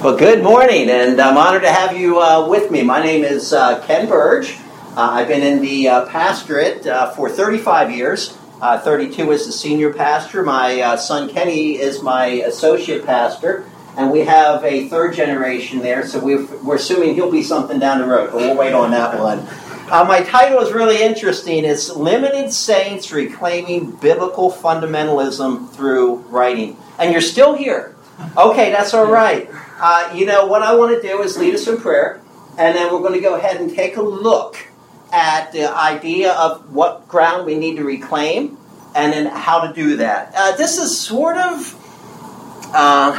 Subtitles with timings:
[0.00, 2.84] Well, good morning, and I'm honored to have you uh, with me.
[2.84, 4.56] My name is uh, Ken Burge.
[4.96, 8.38] Uh, I've been in the uh, pastorate uh, for 35 years.
[8.60, 10.44] Uh, 32 as the senior pastor.
[10.44, 13.64] My son Kenny is my associate pastor,
[13.96, 17.98] and we have a third generation there, so we are assuming he'll be something down
[17.98, 19.44] the road, but we'll wait on that one.
[20.06, 21.64] my title is really interesting.
[21.64, 26.76] It's Limited Saints Reclaiming Biblical Fundamentalism Through Writing.
[27.00, 27.96] And you're still here.
[28.36, 29.50] Okay, that's all right.
[29.80, 32.20] Uh, you know, what I want to do is lead us in prayer,
[32.58, 34.56] and then we're going to go ahead and take a look
[35.12, 38.58] at the idea of what ground we need to reclaim
[38.94, 40.32] and then how to do that.
[40.34, 43.12] Uh, this is sort of uh,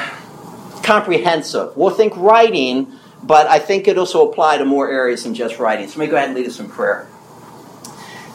[0.83, 1.75] comprehensive.
[1.77, 2.91] We'll think writing,
[3.23, 5.87] but I think it also apply to more areas than just writing.
[5.87, 7.07] So let me go ahead and lead us in prayer.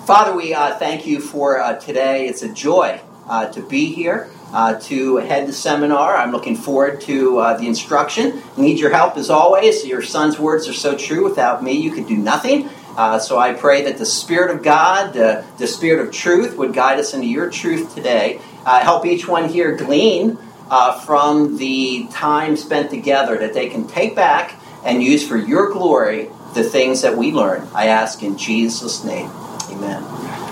[0.07, 2.27] Father, we uh, thank you for uh, today.
[2.27, 6.17] It's a joy uh, to be here uh, to head the seminar.
[6.17, 8.43] I'm looking forward to uh, the instruction.
[8.57, 9.85] Need your help as always.
[9.85, 11.25] Your son's words are so true.
[11.25, 12.69] Without me, you could do nothing.
[12.97, 16.99] Uh, so I pray that the Spirit of God, the Spirit of truth, would guide
[17.01, 18.41] us into your truth today.
[18.65, 20.39] Uh, help each one here glean
[20.71, 25.73] uh, from the time spent together that they can take back and use for your
[25.73, 27.67] glory the things that we learn.
[27.75, 29.29] I ask in Jesus' name.
[29.71, 30.03] Amen.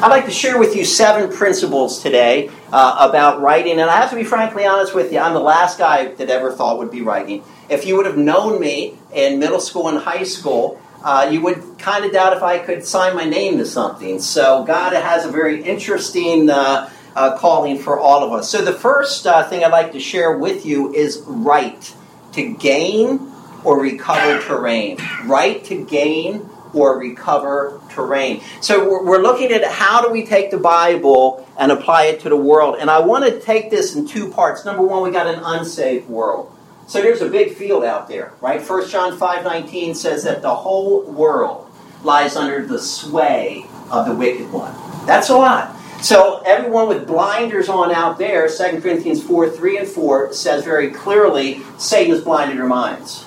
[0.03, 4.11] I'd like to share with you seven principles today uh, about writing, and I have
[4.11, 7.03] to be frankly honest with you, I'm the last guy that ever thought would be
[7.03, 7.45] writing.
[7.69, 11.79] If you would have known me in middle school and high school, uh, you would
[11.79, 14.21] kind of doubt if I could sign my name to something.
[14.21, 18.51] So God has a very interesting uh, uh calling for all of us.
[18.51, 21.95] So the first uh, thing I'd like to share with you is write
[22.33, 23.33] to gain
[23.65, 24.97] or recover terrain.
[25.25, 28.43] Write to gain or recover terrain.
[28.61, 32.37] So we're, looking at how do we take the Bible and apply it to the
[32.37, 32.77] world.
[32.81, 34.65] And I want to take this in two parts.
[34.65, 36.53] Number one, we got an unsaved world.
[36.89, 38.67] So there's a big field out there, right?
[38.67, 41.71] 1 John 5.19 says that the whole world
[42.03, 44.75] lies under the sway of the wicked one.
[45.07, 45.77] That's a lot.
[46.03, 50.91] So everyone with blinders on out there, 2 Corinthians 4, 3 and 4 says very
[50.91, 53.25] clearly, Satan has blinded your minds.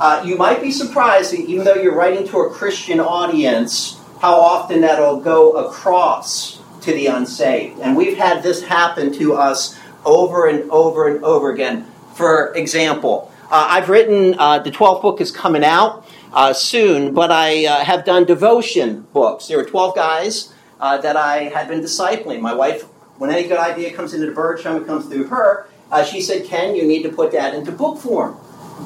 [0.00, 4.80] Uh, you might be surprised, even though you're writing to a Christian audience, how often
[4.80, 7.78] that'll go across to the unsaved.
[7.80, 11.86] And we've had this happen to us over and over and over again.
[12.14, 17.30] For example, uh, I've written, uh, the 12th book is coming out uh, soon, but
[17.30, 19.48] I uh, have done devotion books.
[19.48, 22.40] There were 12 guys uh, that I had been discipling.
[22.40, 22.84] My wife,
[23.18, 25.68] when any good idea comes into the Burge home, it comes through her.
[26.06, 28.38] she said, Ken, you need to put that into book form.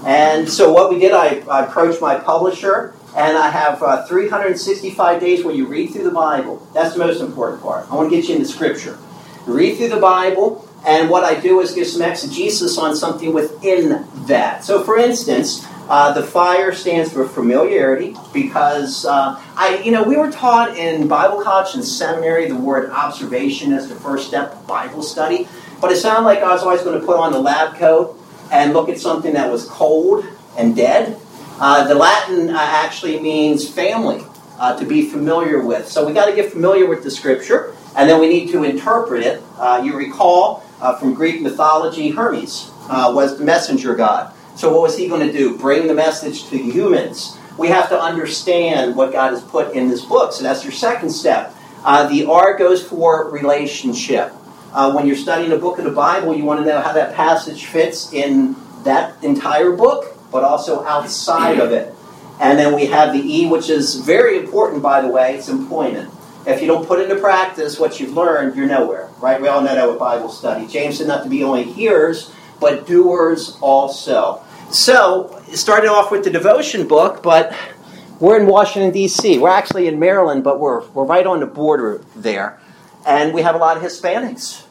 [0.06, 5.21] And so what we did, I, I approached my publisher, and I have uh, 365
[5.21, 6.66] days where you read through the Bible.
[6.75, 7.91] That's the most important part.
[7.91, 8.99] I want to get you into Scripture.
[9.47, 14.06] Read through the Bible, and what I do is give some exegesis on something within
[14.27, 14.65] that.
[14.65, 20.16] So, for instance, uh, the fire stands for familiarity because uh, I, you know, we
[20.16, 24.66] were taught in Bible college and seminary the word observation as the first step of
[24.66, 25.47] Bible study,
[25.81, 28.19] but it sounded like I was always going to put on the lab coat
[28.50, 30.25] and look at something that was cold
[30.56, 31.21] and dead.
[31.60, 34.25] Uh, the Latin uh, actually means family,
[34.59, 35.88] uh, to be familiar with.
[35.88, 39.22] So we got to get familiar with the scripture, and then we need to interpret
[39.22, 39.43] it.
[39.56, 44.34] Uh, you recall uh, from Greek mythology, Hermes uh, was the messenger god.
[44.56, 45.56] So what was he going to do?
[45.59, 47.38] Bring the message to humans.
[47.56, 50.33] We have to understand what God has put in this book.
[50.33, 51.54] So that's your second step.
[51.84, 54.33] the R goes for relationship.
[54.74, 57.14] Uh, when you're studying a book of the Bible, you want to know how that
[57.14, 61.94] passage fits in that entire book, but also outside of it.
[62.40, 66.12] And then we have the E, which is very important, by the way, it's employment.
[66.44, 69.40] If you don't put into practice what you've learned, you're nowhere, right?
[69.40, 70.66] We all know that with Bible study.
[70.66, 74.42] James said not to be only hearers, but doers also.
[74.70, 77.56] So, started off with the devotion book, but
[78.18, 79.38] we're in Washington, D.C.
[79.38, 82.58] We're actually in Maryland, but we're, we're right on the border there.
[83.06, 84.65] And we have a lot of Hispanics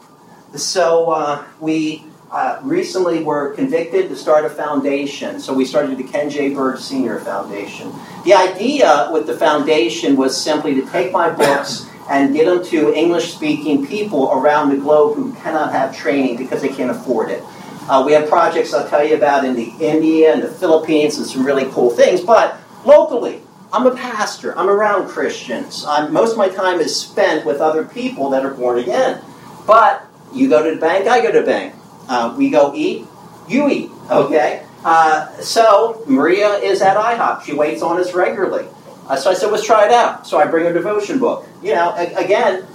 [0.56, 5.40] so uh, we uh, recently were convicted to start a foundation.
[5.40, 6.54] So we started the Ken J.
[6.54, 7.92] Burge Senior Foundation.
[8.24, 12.94] The idea with the foundation was simply to take my books and get them to
[12.94, 17.44] English speaking people around the globe who cannot have training because they can't afford it.
[17.88, 21.26] Uh, we have projects I'll tell you about in the India and the Philippines and
[21.26, 23.43] some really cool things, but locally,
[23.74, 24.58] I'm a pastor.
[24.58, 25.84] I'm around Christians.
[25.88, 29.20] I'm, most of my time is spent with other people that are born again.
[29.66, 31.74] But you go to the bank, I go to the bank.
[32.08, 33.08] Uh, we go eat,
[33.48, 33.90] you eat.
[34.12, 34.64] Okay?
[34.86, 37.44] Uh, so Maria is at IHOP.
[37.44, 38.68] She waits on us regularly.
[39.08, 40.28] Uh, so I said, let's try it out.
[40.28, 41.48] So I bring her devotion book.
[41.64, 42.68] You know, a- again,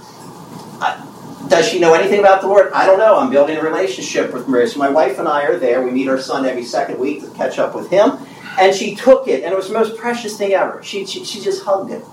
[1.48, 2.70] Does she know anything about the Lord?
[2.72, 3.16] I don't know.
[3.18, 4.66] I'm building a relationship with Maria.
[4.68, 5.80] So my wife and I are there.
[5.82, 8.18] We meet our son every second week to catch up with him.
[8.58, 10.82] And she took it, and it was the most precious thing ever.
[10.82, 12.04] She, she, she just hugged it.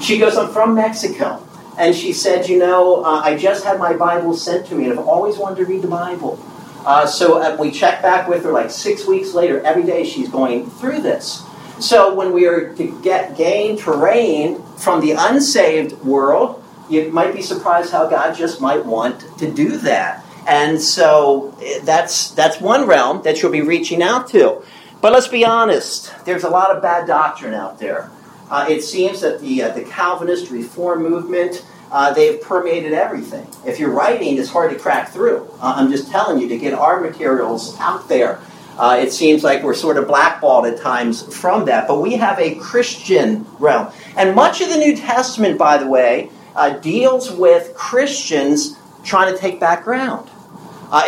[0.00, 1.42] She goes, I'm from Mexico.
[1.78, 4.98] And she said, You know, uh, I just had my Bible sent to me, and
[4.98, 6.42] I've always wanted to read the Bible.
[6.84, 9.60] Uh, so uh, we check back with her like six weeks later.
[9.62, 11.42] Every day she's going through this.
[11.80, 17.42] So when we are to get gain terrain from the unsaved world, you might be
[17.42, 20.24] surprised how God just might want to do that.
[20.46, 24.62] And so eh, that's that's one realm that you'll be reaching out to.
[25.00, 28.10] But let's be honest, there's a lot of bad doctrine out there.
[28.50, 33.46] Uh, it seems that the, uh, the Calvinist reform movement, uh, they've permeated everything.
[33.66, 35.48] If you're writing, it's hard to crack through.
[35.60, 38.40] Uh, I'm just telling you, to get our materials out there,
[38.78, 41.88] uh, it seems like we're sort of blackballed at times from that.
[41.88, 43.92] But we have a Christian realm.
[44.16, 49.38] And much of the New Testament, by the way, uh, deals with Christians trying to
[49.38, 50.30] take back ground.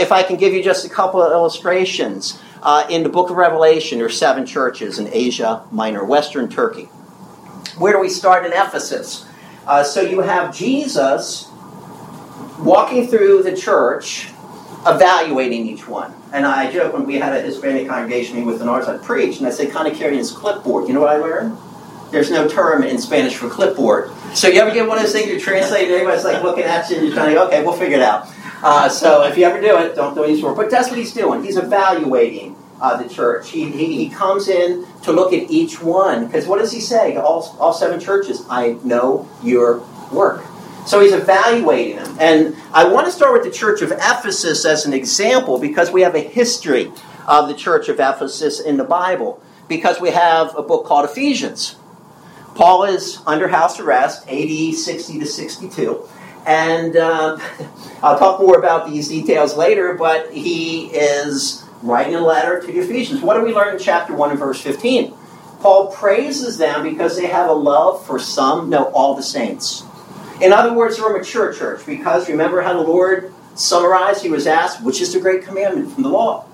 [0.01, 2.39] if I can give you just a couple of illustrations.
[2.63, 6.85] Uh, in the book of Revelation, are seven churches in Asia Minor, Western Turkey.
[7.79, 9.25] Where do we start in Ephesus?
[9.67, 11.49] Uh, so you have Jesus
[12.59, 14.29] walking through the church,
[14.87, 16.13] evaluating each one.
[16.33, 19.47] And I joke when we had a Hispanic congregation with an ours, I'd preach, and
[19.47, 20.89] I say, kind of carrying his clipboard.
[20.89, 21.57] You know what I learned?
[22.11, 24.11] There's no term in Spanish for clipboard.
[24.35, 26.97] So you ever get one of those things you're translating, everybody's like looking at you,
[26.97, 28.29] and you're trying to go, okay, we'll figure it out.
[28.63, 30.57] Uh, so if you ever do it, don't do any sort.
[30.57, 31.45] But that's what he's doing.
[31.45, 33.51] He's evaluating uh, the church.
[33.51, 36.27] He, he, he, comes in to look at each one.
[36.27, 38.45] Because what does he say to all, all seven churches?
[38.49, 39.83] I know your
[40.13, 40.45] work.
[40.87, 42.17] So he's evaluating them.
[42.19, 46.03] And I want to start with the church of Ephesus as an example because we
[46.03, 46.91] have a history
[47.27, 49.43] of the church of Ephesus in the Bible.
[49.69, 51.77] Because we have a book called Ephesians.
[52.55, 56.09] Paul is under house arrest, AD 60 to 62.
[56.49, 57.39] And uh,
[58.03, 62.79] I'll talk more about these details later, but he is writing a letter to the
[62.79, 63.21] Ephesians.
[63.21, 65.13] What do we learn in chapter 1 and verse 15?
[65.61, 69.85] Paul praises them because they have a love for some, no, all the saints.
[70.41, 74.23] In other words, they're a mature church because remember how the Lord summarized?
[74.23, 76.47] He was asked, which is the great commandment from the law?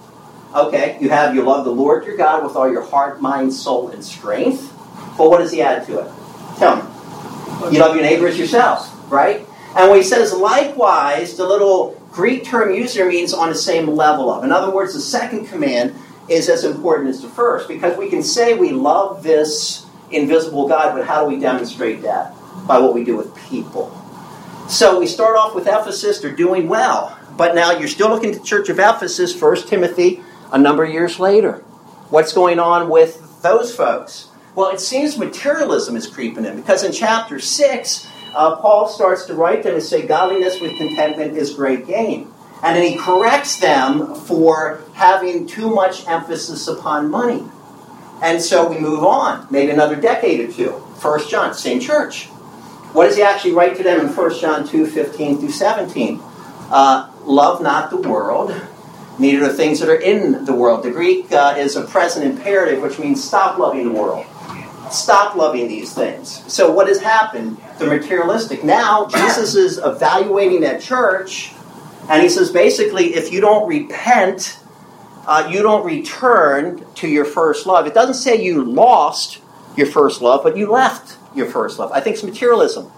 [0.55, 3.91] Okay, you have you love the Lord your God with all your heart, mind, soul,
[3.91, 4.73] and strength.
[5.19, 6.13] But what does he add to it?
[6.59, 7.75] Tell me.
[7.75, 9.47] You love your neighbor as yourself, right?
[9.77, 14.31] And when he says likewise, the little Greek term user means on the same level
[14.31, 14.45] of.
[14.45, 15.95] In other words, the second command
[16.29, 20.95] is as important as the first because we can say we love this invisible God,
[20.95, 22.35] but how do we demonstrate that?
[22.67, 24.01] By what we do with people.
[24.69, 27.19] So we start off with Ephesus, they're doing well.
[27.37, 30.23] But now you're still looking at the church of Ephesus, 1 Timothy,
[30.53, 31.59] a number of years later.
[32.11, 34.29] What's going on with those folks?
[34.55, 39.35] Well, it seems materialism is creeping in because in chapter 6, uh, Paul starts to
[39.35, 42.31] write them and say, Godliness with contentment is great gain.
[42.63, 47.45] And then he corrects them for having too much emphasis upon money.
[48.23, 50.83] And so we move on, maybe another decade or two.
[50.99, 52.27] First John, same church.
[52.95, 56.21] What does he actually write to them in 1 John 2 15 through 17?
[56.71, 58.55] Uh, Love not the world,
[59.19, 60.83] neither the things that are in the world.
[60.83, 64.27] The Greek uh, is a present imperative, which means stop loving the world.
[64.95, 66.43] Stop loving these things.
[66.53, 67.59] So, what has happened?
[67.79, 68.63] The materialistic.
[68.63, 71.53] Now, Jesus is evaluating that church,
[72.09, 74.59] and he says basically, if you don't repent,
[75.27, 77.87] uh, you don't return to your first love.
[77.87, 79.41] It doesn't say you lost
[79.77, 81.91] your first love, but you left your first love.
[81.93, 82.91] I think it's materialism.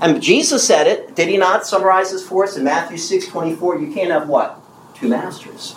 [0.00, 3.78] And Jesus said it, did he not summarize this for us in Matthew 6 24?
[3.78, 4.60] You can't have what?
[4.94, 5.76] Two masters.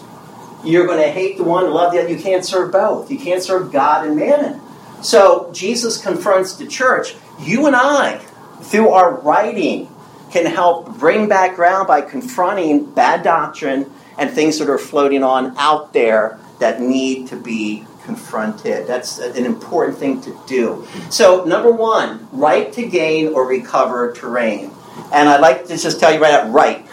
[0.63, 2.09] You're going to hate the one and love the other.
[2.09, 3.11] You can't serve both.
[3.11, 4.59] You can't serve God and mammon.
[5.01, 7.15] So Jesus confronts the church.
[7.39, 8.17] You and I,
[8.61, 9.89] through our writing,
[10.31, 15.55] can help bring back ground by confronting bad doctrine and things that are floating on
[15.57, 18.87] out there that need to be confronted.
[18.87, 20.87] That's an important thing to do.
[21.09, 24.71] So, number one, right to gain or recover terrain.
[25.13, 26.85] And I'd like to just tell you right out, right.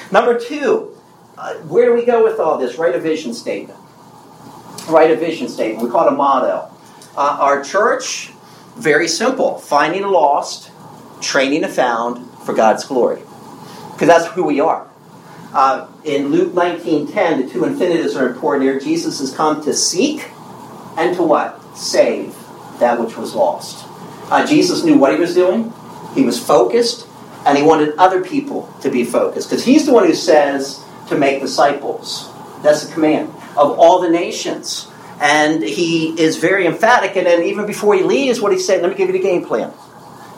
[0.12, 0.96] number two,
[1.38, 2.78] uh, where do we go with all this?
[2.78, 3.78] Write a vision statement.
[4.88, 5.84] Write a vision statement.
[5.84, 6.71] We call it a motto.
[7.16, 8.30] Uh, our church,
[8.76, 10.70] very simple finding the lost,
[11.20, 13.22] training a found for God's glory.
[13.92, 14.88] Because that's who we are.
[15.52, 18.80] Uh, in Luke 19:10, the two infinitives are important here.
[18.80, 20.30] Jesus has come to seek
[20.96, 21.60] and to what?
[21.76, 22.34] Save
[22.78, 23.86] that which was lost.
[24.30, 25.72] Uh, Jesus knew what he was doing.
[26.14, 27.06] He was focused,
[27.46, 29.50] and he wanted other people to be focused.
[29.50, 32.30] Because he's the one who says to make disciples.
[32.62, 34.88] That's the command of all the nations.
[35.22, 37.16] And he is very emphatic.
[37.16, 39.44] And then even before he leaves, what he said, let me give you the game
[39.44, 39.72] plan.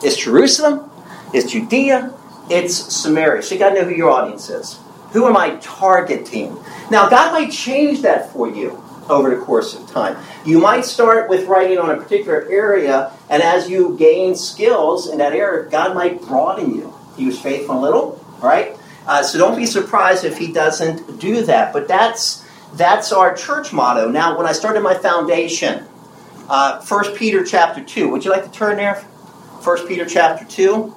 [0.03, 0.91] It's Jerusalem,
[1.33, 2.13] it's Judea,
[2.49, 3.41] It's Samaria.
[3.41, 4.79] So you got to know who your audience is.
[5.13, 6.57] Who am I targeting?
[6.91, 10.17] Now, God might change that for you over the course of time.
[10.45, 15.17] You might start with writing on a particular area, and as you gain skills in
[15.17, 16.93] that area, God might broaden you.
[17.17, 18.77] He was faithful a little, right?
[19.07, 21.73] Uh, so don't be surprised if He doesn't do that.
[21.73, 24.09] But that's that's our church motto.
[24.09, 25.85] Now, when I started my foundation,
[26.49, 28.95] uh, 1 Peter chapter 2, would you like to turn there?
[28.95, 30.93] 1 Peter chapter 2.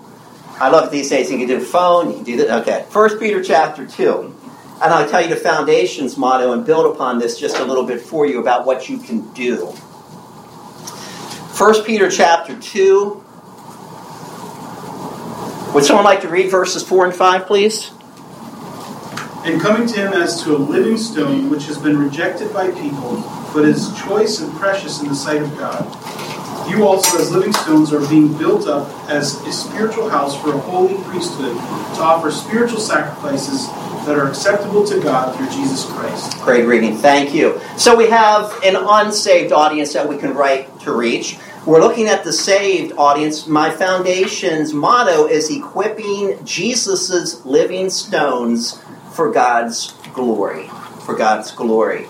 [0.61, 1.31] I love these days.
[1.31, 2.63] You can do phone, you can do that.
[2.63, 2.85] Okay.
[2.91, 4.35] 1 Peter chapter 2.
[4.83, 8.01] And I'll tell you the foundations motto and build upon this just a little bit
[8.01, 9.67] for you about what you can do.
[9.67, 13.25] 1 Peter chapter 2.
[15.75, 17.91] Would someone like to read verses 4 and 5, please?
[19.49, 23.25] And coming to him as to a living stone, which has been rejected by people,
[23.55, 25.87] but is choice and precious in the sight of God.
[26.69, 30.59] You also, as living stones, are being built up as a spiritual house for a
[30.59, 33.69] holy priesthood to offer spiritual sacrifices
[34.05, 36.39] that are acceptable to God through Jesus Christ.
[36.43, 36.99] Great reading.
[36.99, 37.59] Thank you.
[37.79, 41.39] So we have an unsaved audience that we can write to reach.
[41.65, 43.47] We're looking at the saved audience.
[43.47, 48.83] My foundation's motto is equipping Jesus's living stones
[49.19, 50.69] for God's glory.
[51.01, 52.05] For God's glory.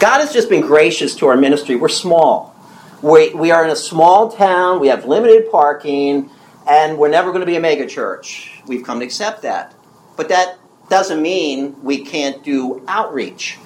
[0.00, 1.76] God has just been gracious to our ministry.
[1.76, 2.56] We're small.
[3.02, 6.30] We, we are in a small town, we have limited parking,
[6.66, 8.62] and we're never going to be a mega church.
[8.66, 9.74] We've come to accept that.
[10.16, 10.58] But that
[10.88, 13.58] doesn't mean we can't do outreach.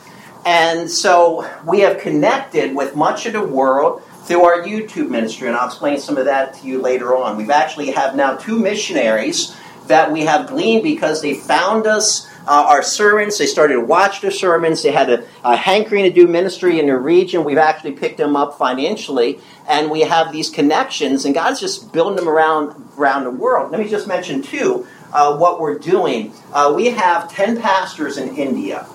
[0.45, 5.57] And so we have connected with much of the world through our YouTube ministry, and
[5.57, 7.37] I'll explain some of that to you later on.
[7.37, 9.57] We've actually have now two missionaries
[9.89, 13.39] that we have gleaned because they found us uh, our sermons.
[13.39, 14.83] They started to watch the sermons.
[14.83, 17.45] They had a, a, hankering to do ministry in the region.
[17.45, 21.25] We've actually picked them up financially, and we have these connections.
[21.25, 23.71] And God's just building them around around the world.
[23.71, 26.33] Let me just mention too uh, what we're doing.
[26.53, 28.87] Uh, we have ten pastors in India,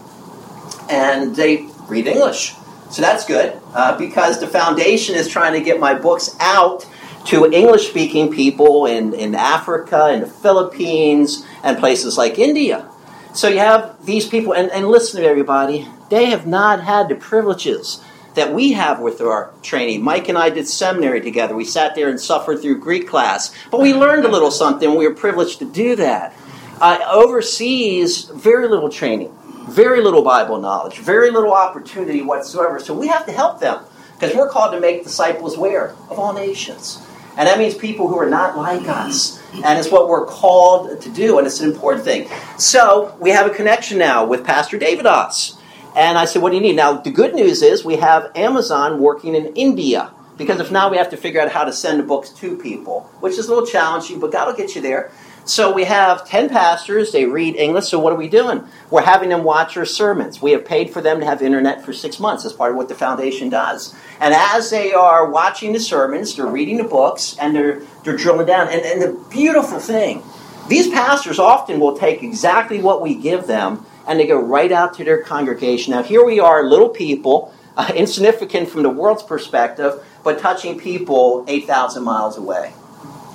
[0.89, 2.53] and they read English,
[2.89, 6.85] so that's good uh, because the foundation is trying to get my books out
[7.27, 12.89] to English speaking people in, in Africa and the Philippines and places like India.
[13.33, 17.15] So you have these people, and, and listen to everybody, they have not had the
[17.15, 18.01] privileges
[18.35, 20.03] that we have with our training.
[20.03, 21.53] Mike and I did seminary together.
[21.53, 24.95] We sat there and suffered through Greek class, but we learned a little something.
[24.95, 26.33] We were privileged to do that.
[26.79, 29.35] Uh, overseas, very little training,
[29.67, 32.79] very little Bible knowledge, very little opportunity whatsoever.
[32.79, 35.89] So we have to help them because we're called to make disciples where?
[36.09, 37.06] Of all nations.
[37.37, 39.41] And that means people who are not like us.
[39.53, 42.29] And it's what we're called to do, and it's an important thing.
[42.57, 45.57] So we have a connection now with Pastor David Oss.
[45.95, 46.75] And I said, What do you need?
[46.75, 50.11] Now, the good news is we have Amazon working in India.
[50.37, 53.37] Because if not, we have to figure out how to send books to people, which
[53.39, 55.11] is a little challenging, but God will get you there.
[55.47, 58.65] So we have 10 pastors, they read English, so what are we doing?
[58.91, 60.41] We're having them watch our sermons.
[60.41, 62.89] We have paid for them to have internet for six months as part of what
[62.89, 63.95] the foundation does.
[64.19, 68.45] And as they are watching the sermons, they're reading the books, and they're, they're drilling
[68.45, 68.67] down.
[68.67, 70.21] And, and the beautiful thing,
[70.67, 74.95] these pastors often will take exactly what we give them and they go right out
[74.95, 75.91] to their congregation.
[75.91, 81.45] Now, here we are, little people, uh, insignificant from the world's perspective, but touching people
[81.47, 82.73] 8,000 miles away.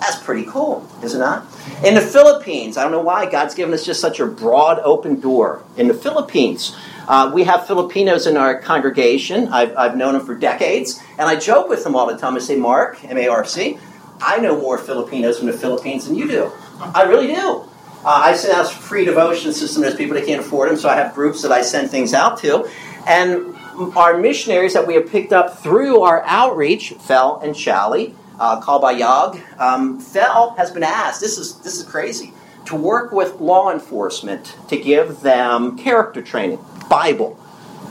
[0.02, 1.47] That's pretty cool, is it not?
[1.85, 5.21] In the Philippines, I don't know why God's given us just such a broad open
[5.21, 5.62] door.
[5.76, 9.47] In the Philippines, uh, we have Filipinos in our congregation.
[9.47, 12.35] I've, I've known them for decades, and I joke with them all the time.
[12.35, 13.78] I say, Mark, M A R C,
[14.21, 16.50] I know more Filipinos from the Philippines than you do.
[16.80, 17.62] I really do.
[18.04, 19.82] Uh, I send out free devotion system.
[19.82, 22.38] There's people that can't afford them, so I have groups that I send things out
[22.38, 22.68] to.
[23.06, 23.54] And
[23.97, 28.82] our missionaries that we have picked up through our outreach, Fel and Charlie, uh, called
[28.82, 29.38] by Yog.
[29.58, 32.32] Um, has been asked, this is, this is crazy,
[32.66, 36.58] to work with law enforcement to give them character training,
[36.90, 37.38] Bible.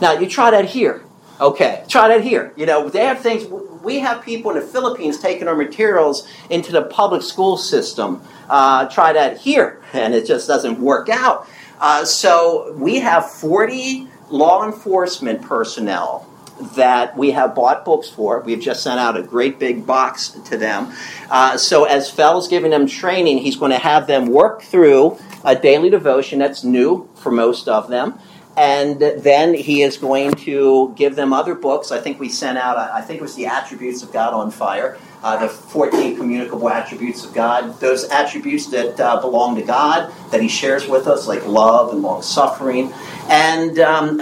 [0.02, 1.02] Now, you try that here.
[1.40, 2.52] Okay, try that here.
[2.56, 3.46] You know, they have things,
[3.82, 8.22] we have people in the Philippines taking our materials into the public school system.
[8.50, 11.48] Uh, try that here, and it just doesn't work out.
[11.80, 16.28] Uh, so we have 40 law enforcement personnel
[16.76, 18.40] that we have bought books for.
[18.40, 20.92] We've just sent out a great big box to them.
[21.30, 25.56] Uh, so as Fel's giving them training, he's going to have them work through a
[25.56, 28.18] daily devotion that's new for most of them.
[28.56, 31.90] And then he is going to give them other books.
[31.90, 34.98] I think we sent out, I think it was the Attributes of God on Fire,
[35.22, 37.80] uh, the 14 communicable attributes of God.
[37.80, 42.02] Those attributes that uh, belong to God, that he shares with us, like love and
[42.02, 42.92] long suffering.
[43.30, 44.20] And um,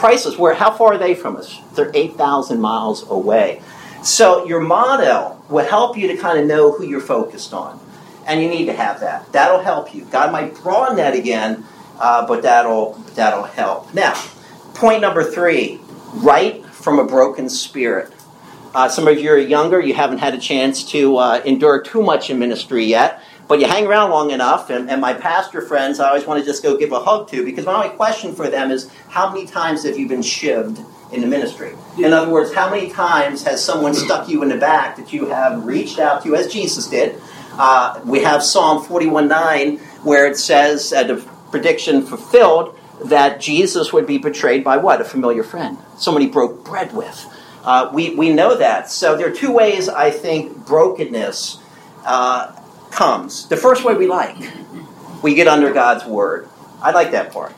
[0.00, 0.38] priceless.
[0.38, 1.60] Where how far are they from us?
[1.74, 3.62] They're eight thousand miles away.
[4.02, 7.78] So your motto will help you to kind of know who you're focused on.
[8.26, 9.30] And you need to have that.
[9.32, 10.04] That'll help you.
[10.06, 11.64] God might broaden that again,
[11.98, 13.92] uh, but that'll, that'll help.
[13.92, 14.14] Now,
[14.74, 15.80] point number three
[16.14, 18.12] write from a broken spirit.
[18.74, 22.02] Uh, some of you are younger, you haven't had a chance to uh, endure too
[22.02, 25.98] much in ministry yet, but you hang around long enough, and, and, my pastor friends,
[25.98, 28.48] I always want to just go give a hug to because my only question for
[28.48, 31.74] them is how many times have you been shivved in the ministry?
[31.98, 35.26] In other words, how many times has someone stuck you in the back that you
[35.26, 37.20] have reached out to, as Jesus did?
[37.54, 41.16] Uh, we have Psalm 41 9, where it says, uh, the
[41.50, 45.00] prediction fulfilled, that Jesus would be betrayed by what?
[45.00, 47.26] A familiar friend, someone he broke bread with.
[47.64, 48.92] Uh, we, we know that.
[48.92, 51.58] So there are two ways I think brokenness
[52.04, 52.52] uh,
[52.90, 53.48] comes.
[53.48, 54.36] The first way we like,
[55.22, 56.48] we get under God's word.
[56.82, 57.52] I like that part.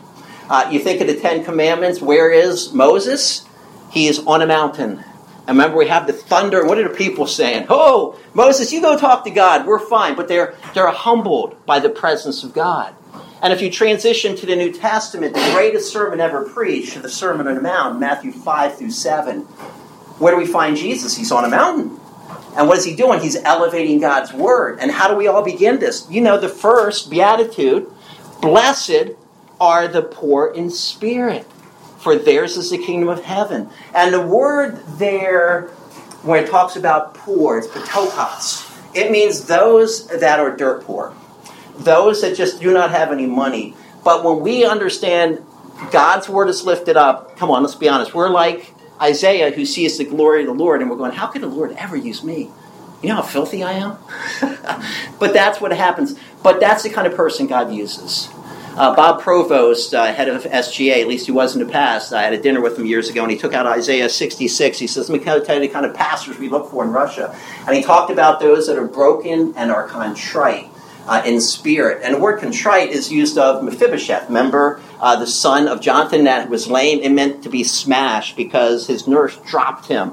[0.49, 2.01] Uh, you think of the Ten Commandments.
[2.01, 3.47] Where is Moses?
[3.91, 5.05] He is on a mountain.
[5.47, 6.65] And remember, we have the thunder.
[6.67, 7.67] What are the people saying?
[7.69, 9.67] Oh, Moses, you go talk to God.
[9.67, 10.15] We're fine.
[10.15, 12.95] But they're, they're humbled by the presence of God.
[13.43, 17.49] And if you transition to the New Testament, the greatest sermon ever preached, the Sermon
[17.49, 19.41] on the Mount, Matthew 5 through 7,
[20.21, 21.17] where do we find Jesus?
[21.17, 21.99] He's on a mountain.
[22.57, 23.21] And what is he doing?
[23.21, 24.79] He's elevating God's word.
[24.81, 26.07] And how do we all begin this?
[26.11, 27.91] You know, the first beatitude
[28.41, 29.13] blessed
[29.61, 31.47] are the poor in spirit,
[31.99, 33.71] for theirs is the kingdom of heaven.
[33.95, 35.69] And the word there,
[36.23, 38.69] when it talks about poor, it's ptochos.
[38.95, 41.15] It means those that are dirt poor,
[41.79, 43.75] those that just do not have any money.
[44.05, 45.43] But when we understand
[45.91, 49.99] God's word is lifted up, come on, let's be honest, we're like Isaiah who sees
[49.99, 52.51] the glory of the Lord, and we're going, How could the Lord ever use me?
[53.03, 53.99] You know how filthy I am?
[55.19, 56.17] but that's what happens.
[56.43, 58.29] But that's the kind of person God uses.
[58.77, 62.23] Uh, Bob Provost, uh, head of SGA, at least he was in the past, I
[62.23, 64.79] had a dinner with him years ago, and he took out Isaiah 66.
[64.79, 67.37] He says, Let me tell you the kind of pastors we look for in Russia.
[67.67, 70.72] And he talked about those that are broken and are contrite
[71.07, 72.03] uh, in spirit.
[72.03, 74.29] And the word contrite is used of Mephibosheth.
[74.29, 77.01] Remember uh, the son of Jonathan that was lame?
[77.01, 80.13] It meant to be smashed because his nurse dropped him.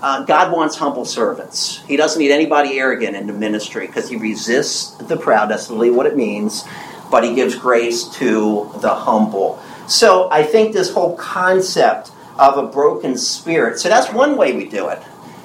[0.00, 1.80] Uh, God wants humble servants.
[1.86, 5.48] He doesn't need anybody arrogant in the ministry because he resists the proud.
[5.48, 6.64] That's really what it means.
[7.10, 9.62] But he gives grace to the humble.
[9.86, 13.78] So I think this whole concept of a broken spirit.
[13.78, 15.00] So that's one way we do it.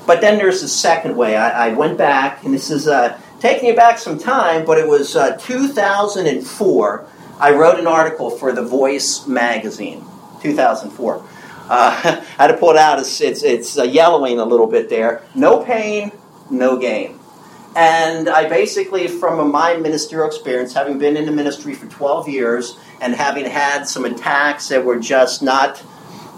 [0.07, 1.35] But then there's the second way.
[1.35, 4.87] I, I went back, and this is uh, taking you back some time, but it
[4.87, 7.05] was uh, 2004.
[7.39, 10.03] I wrote an article for The Voice magazine,
[10.41, 11.15] 2004.
[11.15, 11.21] Uh,
[11.69, 12.99] I had to pull it out.
[12.99, 15.21] It's, it's, it's uh, yellowing a little bit there.
[15.35, 16.11] No pain,
[16.49, 17.19] no gain.
[17.75, 22.75] And I basically, from my ministerial experience, having been in the ministry for 12 years
[23.01, 25.83] and having had some attacks that were just not,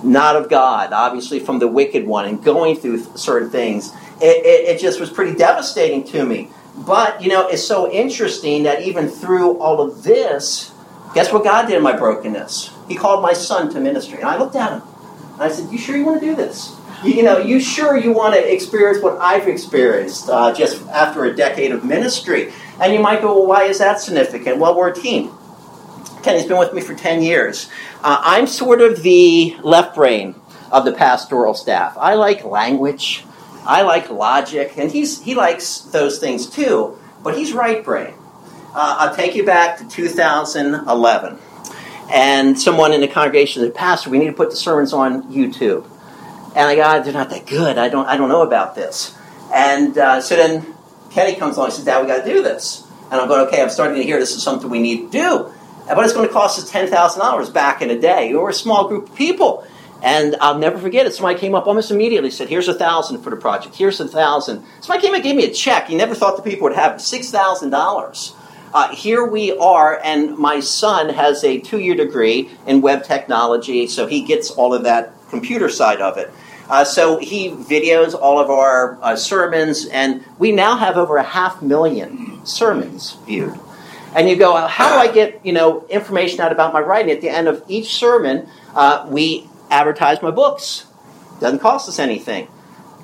[0.04, 4.76] not of God, obviously from the wicked one, and going through certain things, it, it,
[4.76, 6.50] it just was pretty devastating to me.
[6.86, 10.72] But, you know, it's so interesting that even through all of this,
[11.14, 12.74] guess what God did in my brokenness?
[12.88, 14.20] He called my son to ministry.
[14.20, 14.82] And I looked at him
[15.34, 16.76] and I said, You sure you want to do this?
[17.04, 21.26] You, you know, you sure you want to experience what I've experienced uh, just after
[21.26, 22.54] a decade of ministry?
[22.82, 24.58] And you might go, Well, why is that significant?
[24.58, 25.32] Well, we're a team.
[26.24, 27.70] Kenny's been with me for 10 years.
[28.04, 30.36] Uh, I'm sort of the left brain
[30.72, 31.98] of the pastoral staff.
[31.98, 33.24] I like language.
[33.66, 38.14] I like logic, and he's, he likes those things too, but he's right brain.
[38.74, 41.40] Uh, I'll take you back to 2011.
[42.12, 45.88] And someone in the congregation said, Pastor, we need to put the sermons on YouTube.
[46.56, 47.78] And I go, they're not that good.
[47.78, 49.16] I don't, I don't know about this.
[49.54, 50.66] And uh, so then
[51.12, 52.86] Kenny comes along and says, Dad, we got to do this.
[53.12, 55.54] And I'm going, okay, I'm starting to hear this is something we need to do.
[55.88, 58.30] But it's going to cost us $10,000 back in a day.
[58.30, 59.66] We were a small group of people.
[60.02, 61.14] And I'll never forget it.
[61.14, 63.76] Somebody came up almost immediately, said, Here's a thousand for the project.
[63.76, 64.64] Here's a thousand.
[64.82, 65.88] Somebody came and gave me a check.
[65.88, 68.34] He never thought the people would have six thousand dollars.
[68.74, 73.88] Uh, here we are, and my son has a two year degree in web technology,
[73.88, 76.32] so he gets all of that computer side of it.
[76.70, 81.24] Uh, so he videos all of our uh, sermons, and we now have over a
[81.24, 83.60] half million sermons viewed.
[84.16, 87.12] And you go, how do I get you know information out about my writing?
[87.12, 90.86] At the end of each sermon, uh, we advertise my books.
[91.40, 92.48] Doesn't cost us anything.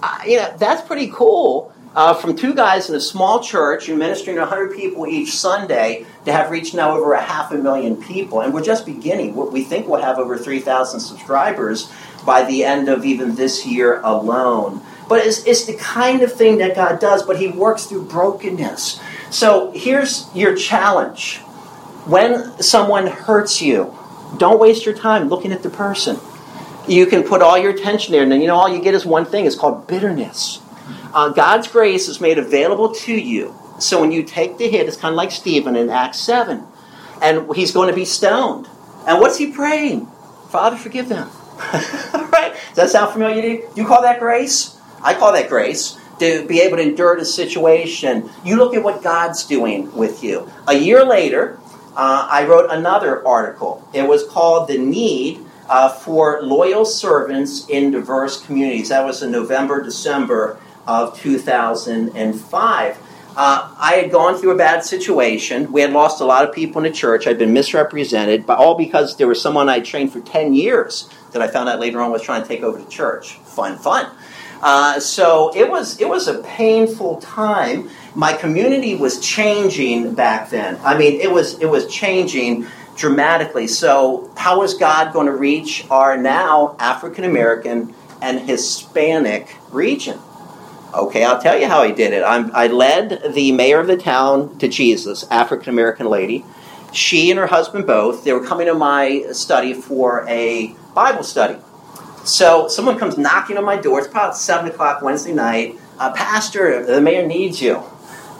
[0.01, 1.71] Uh, you know, that's pretty cool.
[1.95, 6.05] Uh, from two guys in a small church who ministering to 100 people each Sunday
[6.25, 8.41] to have reached now over a half a million people.
[8.41, 9.33] And we're just beginning.
[9.33, 11.89] We think we'll have over 3,000 subscribers
[12.25, 14.81] by the end of even this year alone.
[15.07, 18.99] But it's, it's the kind of thing that God does, but He works through brokenness.
[19.29, 21.37] So here's your challenge.
[22.07, 23.97] When someone hurts you,
[24.37, 26.19] don't waste your time looking at the person
[26.87, 29.05] you can put all your attention there, and then you know all you get is
[29.05, 29.45] one thing.
[29.45, 30.59] It's called bitterness.
[31.13, 34.97] Uh, God's grace is made available to you So when you take the hit, it's
[34.97, 36.65] kind of like Stephen in Acts 7.
[37.21, 38.67] And he's going to be stoned.
[39.07, 40.07] And what's he praying?
[40.49, 41.29] Father, forgive them.
[42.31, 42.53] right?
[42.73, 43.69] Does that sound familiar to you?
[43.73, 44.77] Do you call that grace?
[45.01, 45.97] I call that grace.
[46.19, 48.29] To be able to endure the situation.
[48.45, 50.49] You look at what God's doing with you.
[50.67, 51.59] A year later,
[51.95, 53.87] uh, I wrote another article.
[53.93, 58.89] It was called The Need uh, for Loyal Servants in Diverse Communities.
[58.89, 62.97] That was in November, December of 2005.
[63.37, 65.71] Uh, I had gone through a bad situation.
[65.71, 67.27] We had lost a lot of people in the church.
[67.27, 71.41] I'd been misrepresented, but all because there was someone I trained for 10 years that
[71.41, 73.33] I found out later on was trying to take over the church.
[73.39, 74.09] Fun, fun.
[74.61, 77.89] Uh, so it was it was a painful time.
[78.15, 80.79] My community was changing back then.
[80.81, 82.65] I mean, it was it was changing
[82.95, 83.67] dramatically.
[83.67, 90.19] So how is God going to reach our now African American and Hispanic region?
[90.93, 92.23] Okay, I'll tell you how he did it.
[92.23, 96.45] I'm, i led the mayor of the town to Jesus, African American lady.
[96.93, 101.59] She and her husband both, they were coming to my study for a Bible study.
[102.23, 103.99] So someone comes knocking on my door.
[103.99, 105.75] It's about 7 o'clock Wednesday night.
[105.99, 107.83] Uh, Pastor, the mayor needs you.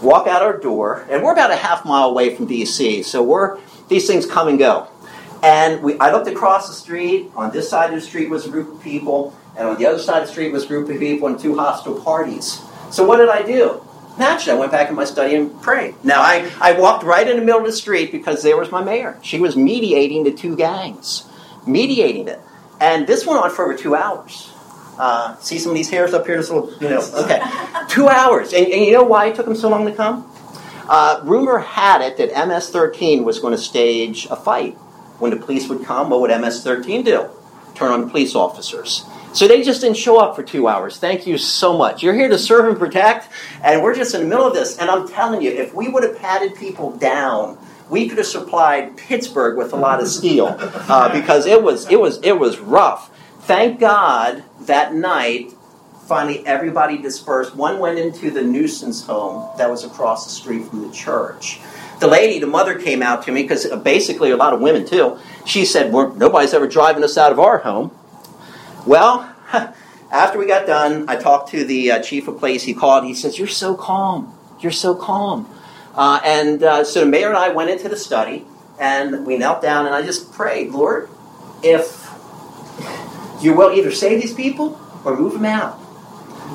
[0.01, 3.57] Walk out our door, and we're about a half mile away from D.C., so we're
[3.87, 4.87] these things come and go.
[5.43, 7.31] And we, I looked across the street.
[7.35, 9.35] On this side of the street was a group of people.
[9.57, 11.55] And on the other side of the street was a group of people and two
[11.55, 12.61] hostile parties.
[12.91, 13.85] So what did I do?
[14.17, 15.95] Naturally, I went back in my study and prayed.
[16.03, 18.83] Now, I, I walked right in the middle of the street because there was my
[18.83, 19.19] mayor.
[19.21, 21.27] She was mediating the two gangs,
[21.67, 22.39] mediating it.
[22.79, 24.51] And this went on for over two hours.
[24.97, 26.37] Uh, see some of these hairs up here?
[26.37, 27.41] This little, you know, okay.
[27.89, 28.53] two hours.
[28.53, 30.31] And, and you know why it took them so long to come?
[30.87, 34.73] Uh, rumor had it that MS 13 was going to stage a fight.
[35.19, 37.29] When the police would come, what would MS 13 do?
[37.73, 39.05] Turn on the police officers.
[39.33, 40.97] So they just didn't show up for two hours.
[40.97, 42.01] Thank you so much.
[42.01, 43.27] You're here to serve and protect,
[43.61, 44.77] and we're just in the middle of this.
[44.77, 47.57] And I'm telling you, if we would have patted people down,
[47.89, 51.99] we could have supplied Pittsburgh with a lot of steel uh, because it was it
[51.99, 53.11] was it was rough.
[53.41, 55.53] Thank God that night.
[56.05, 57.55] Finally, everybody dispersed.
[57.55, 61.59] One went into the nuisance home that was across the street from the church.
[61.99, 65.17] The lady, the mother, came out to me because basically a lot of women too.
[65.47, 67.89] She said, "Nobody's ever driving us out of our home."
[68.85, 69.33] Well,
[70.11, 72.63] after we got done, I talked to the uh, chief of police.
[72.63, 73.05] He called.
[73.05, 74.31] He says, "You're so calm.
[74.59, 75.49] You're so calm."
[75.95, 78.45] Uh, and uh, so the mayor and I went into the study,
[78.79, 81.09] and we knelt down, and I just prayed, Lord,
[81.63, 82.11] if
[83.41, 85.79] you will either save these people or move them out.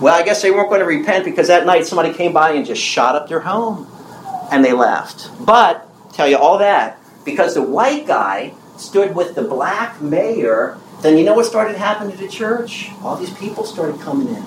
[0.00, 2.64] Well, I guess they weren't going to repent because that night somebody came by and
[2.64, 3.86] just shot up their home,
[4.50, 5.30] and they left.
[5.44, 11.16] But tell you all that because the white guy stood with the black mayor then
[11.16, 12.90] you know what started happening to the church?
[13.02, 14.44] All these people started coming in.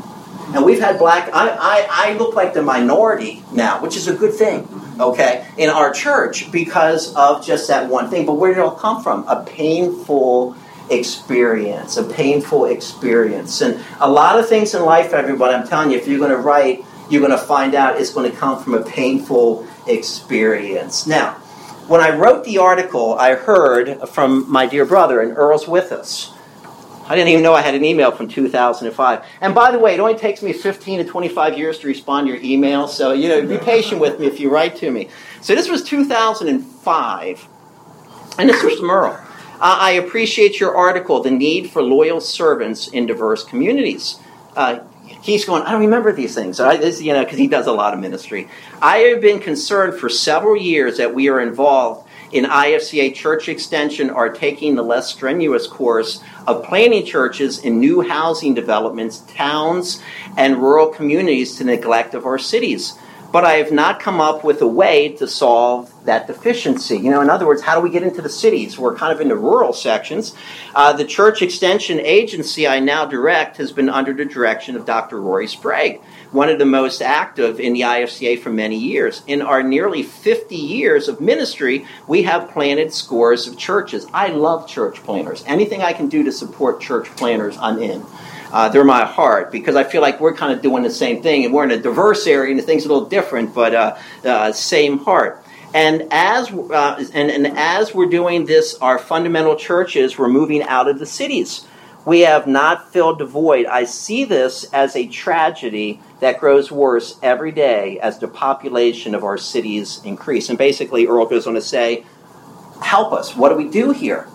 [0.54, 4.14] And we've had black, I, I, I look like the minority now, which is a
[4.14, 4.68] good thing,
[5.00, 8.26] okay, in our church because of just that one thing.
[8.26, 9.28] But where did it all come from?
[9.28, 10.56] A painful
[10.90, 13.62] experience, a painful experience.
[13.62, 16.38] And a lot of things in life, everybody, I'm telling you, if you're going to
[16.38, 21.06] write, you're going to find out it's going to come from a painful experience.
[21.08, 21.34] Now,
[21.88, 26.32] when I wrote the article, I heard from my dear brother, and Earl's with us.
[27.06, 29.26] I didn't even know I had an email from 2005.
[29.42, 32.34] And by the way, it only takes me 15 to 25 years to respond to
[32.34, 35.10] your email, so you know, be patient with me if you write to me.
[35.42, 37.48] So this was 2005,
[38.38, 39.23] and this was from Earl.
[39.64, 44.20] Uh, I appreciate your article, The Need for Loyal Servants in Diverse Communities.
[44.58, 44.80] Uh,
[45.22, 46.60] he's going, I don't remember these things.
[46.60, 48.50] I, this, you know, because he does a lot of ministry.
[48.82, 54.10] I have been concerned for several years that we are involved in IFCA Church Extension
[54.10, 60.04] are taking the less strenuous course of planning churches in new housing developments, towns,
[60.36, 63.00] and rural communities to neglect of our cities.
[63.34, 66.98] But I have not come up with a way to solve that deficiency.
[66.98, 68.78] You know, in other words, how do we get into the cities?
[68.78, 70.36] We're kind of in the rural sections.
[70.76, 75.20] Uh, the church extension agency I now direct has been under the direction of Dr.
[75.20, 76.00] Rory Sprague
[76.34, 79.22] one of the most active in the IFCA for many years.
[79.28, 84.08] In our nearly 50 years of ministry, we have planted scores of churches.
[84.14, 85.44] I love church planters.
[85.46, 88.04] Anything I can do to support church planters, I'm in.
[88.54, 91.44] Uh, they're my heart because I feel like we're kind of doing the same thing,
[91.44, 93.98] and we're in a diverse area, and the thing's are a little different, but uh,
[94.24, 95.44] uh, same heart.
[95.74, 100.88] And as uh, and, and as we're doing this, our fundamental churches, we're moving out
[100.88, 101.66] of the cities
[102.06, 103.66] we have not filled the void.
[103.66, 109.24] I see this as a tragedy that grows worse every day as the population of
[109.24, 110.50] our cities increase.
[110.50, 112.06] And basically, Earl goes on to say,
[112.82, 113.36] Help us.
[113.36, 114.28] What do we do here?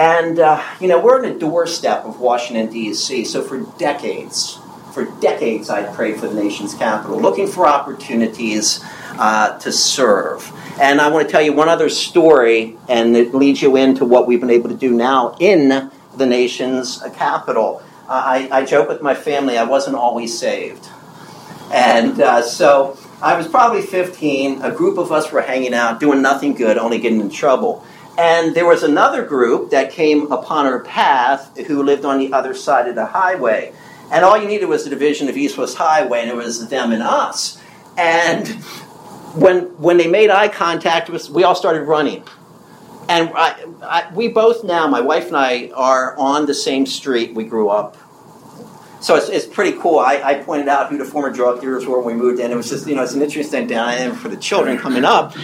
[0.00, 4.58] And, uh, you know, we're on the doorstep of Washington, D.C., so for decades,
[4.94, 8.82] for decades, I'd prayed for the nation's capital, looking for opportunities
[9.18, 10.50] uh, to serve.
[10.80, 14.26] And I want to tell you one other story, and it leads you into what
[14.26, 17.82] we've been able to do now in the nation's capital.
[18.08, 20.88] Uh, I, I, joke with my family, I wasn't always saved.
[21.70, 24.62] And uh, so I was probably 15.
[24.62, 27.84] A group of us were hanging out, doing nothing good, only getting in trouble.
[28.20, 32.52] And there was another group that came upon our path who lived on the other
[32.52, 33.72] side of the highway.
[34.12, 36.92] And all you needed was the division of East West Highway, and it was them
[36.92, 37.58] and us.
[37.96, 38.46] And
[39.36, 42.22] when, when they made eye contact with us, we all started running.
[43.08, 47.32] And I, I, we both now, my wife and I, are on the same street
[47.34, 47.96] we grew up.
[49.00, 49.98] So it's, it's pretty cool.
[49.98, 52.50] I, I pointed out who the former drug dealers were when we moved in.
[52.50, 55.34] It was just, you know, it's an interesting thing for the children coming up.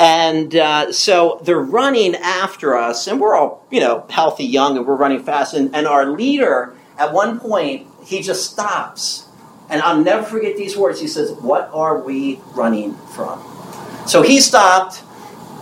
[0.00, 4.86] And uh, so they're running after us, and we're all, you know, healthy, young, and
[4.86, 5.54] we're running fast.
[5.54, 9.28] And, and our leader, at one point, he just stops.
[9.70, 11.00] And I'll never forget these words.
[11.00, 13.42] He says, What are we running from?
[14.06, 15.02] So he stopped,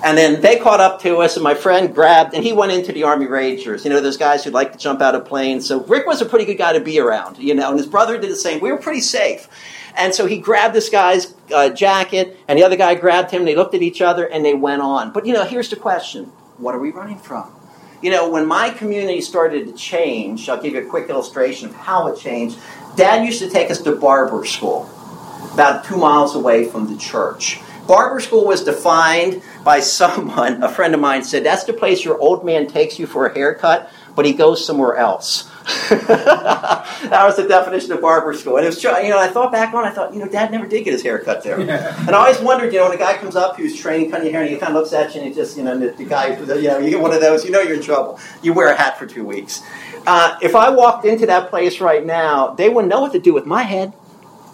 [0.05, 2.93] and then they caught up to us, and my friend grabbed, and he went into
[2.93, 3.85] the Army Rangers.
[3.85, 5.67] You know, those guys who like to jump out of planes.
[5.67, 8.19] So Rick was a pretty good guy to be around, you know, and his brother
[8.19, 8.61] did the same.
[8.61, 9.49] We were pretty safe.
[9.97, 13.55] And so he grabbed this guy's uh, jacket, and the other guy grabbed him, they
[13.55, 15.13] looked at each other, and they went on.
[15.13, 17.53] But, you know, here's the question what are we running from?
[18.03, 21.75] You know, when my community started to change, I'll give you a quick illustration of
[21.75, 22.59] how it changed.
[22.97, 24.91] Dad used to take us to barber school,
[25.55, 27.61] about two miles away from the church.
[27.93, 32.19] Barber school was defined by someone, a friend of mine said, that's the place your
[32.19, 35.43] old man takes you for a haircut, but he goes somewhere else.
[35.91, 38.57] that was the definition of barber school.
[38.57, 40.67] And it was, you know, I thought back on, I thought, you know, Dad never
[40.67, 41.61] did get his hair cut there.
[41.61, 44.33] And I always wondered, you know, when a guy comes up who's training cutting your
[44.33, 46.07] hair, and he kind of looks at you, and he just, you know, the, the
[46.07, 48.19] guy, you know, you get one of those, you know, you're in trouble.
[48.43, 49.61] You wear a hat for two weeks.
[50.07, 53.35] Uh, if I walked into that place right now, they wouldn't know what to do
[53.35, 53.93] with my head.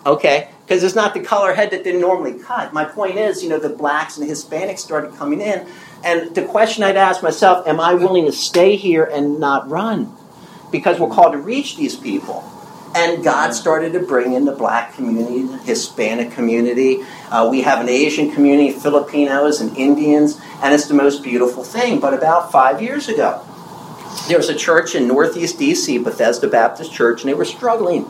[0.05, 2.75] Okay, because it's not the color head that they normally cut.
[2.75, 5.67] My point is, you know, the blacks and the Hispanics started coming in,
[6.05, 10.15] and the question I'd ask myself: Am I willing to stay here and not run?
[10.71, 12.45] because we're called to reach these people.
[12.95, 17.03] And God started to bring in the black community, the Hispanic community.
[17.31, 22.01] Uh, we have an Asian community, Filipinos and Indians, and it's the most beautiful thing.
[22.01, 23.45] But about five years ago,
[24.27, 28.07] there was a church in Northeast DC, Bethesda Baptist Church, and they were struggling.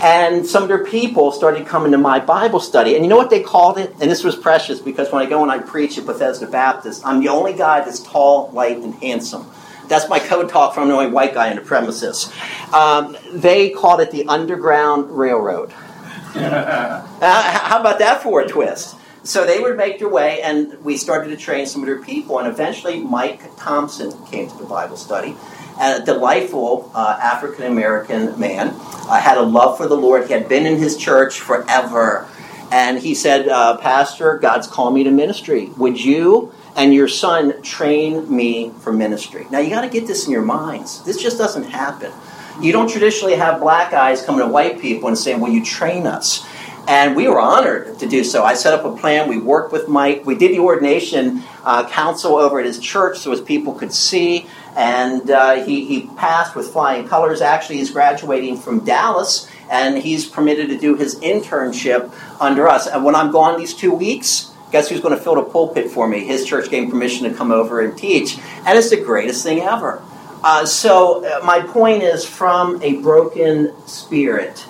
[0.00, 2.94] And some of their people started coming to my Bible study.
[2.94, 3.90] And you know what they called it?
[4.00, 7.20] And this was precious because when I go and I preach at Bethesda Baptist, I'm
[7.20, 9.50] the only guy that's tall, light, and handsome.
[9.88, 12.32] That's my code talk from the only white guy in the premises.
[12.72, 15.72] Um, they called it the Underground Railroad.
[16.34, 18.96] uh, how about that for a twist?
[19.24, 22.38] So they would make their way, and we started to train some of their people,
[22.38, 25.36] and eventually Mike Thompson came to the Bible study.
[25.80, 30.26] A delightful uh, African American man, uh, had a love for the Lord.
[30.26, 32.28] He had been in his church forever.
[32.70, 35.70] And he said, uh, Pastor, God's called me to ministry.
[35.76, 39.46] Would you and your son train me for ministry.
[39.50, 41.02] Now you got to get this in your minds.
[41.02, 42.12] This just doesn't happen.
[42.62, 46.06] You don't traditionally have black guys coming to white people and saying, Will you train
[46.06, 46.46] us?
[46.86, 48.44] And we were honored to do so.
[48.44, 49.28] I set up a plan.
[49.28, 50.24] We worked with Mike.
[50.24, 54.46] We did the ordination uh, council over at his church so his people could see.
[54.78, 57.42] And uh, he, he passed with flying colors.
[57.42, 62.86] Actually, he's graduating from Dallas and he's permitted to do his internship under us.
[62.86, 66.06] And when I'm gone these two weeks, Guess who's going to fill the pulpit for
[66.06, 66.24] me?
[66.24, 68.38] His church gave permission to come over and teach.
[68.66, 70.02] And it's the greatest thing ever.
[70.42, 74.64] Uh, so, uh, my point is from a broken spirit,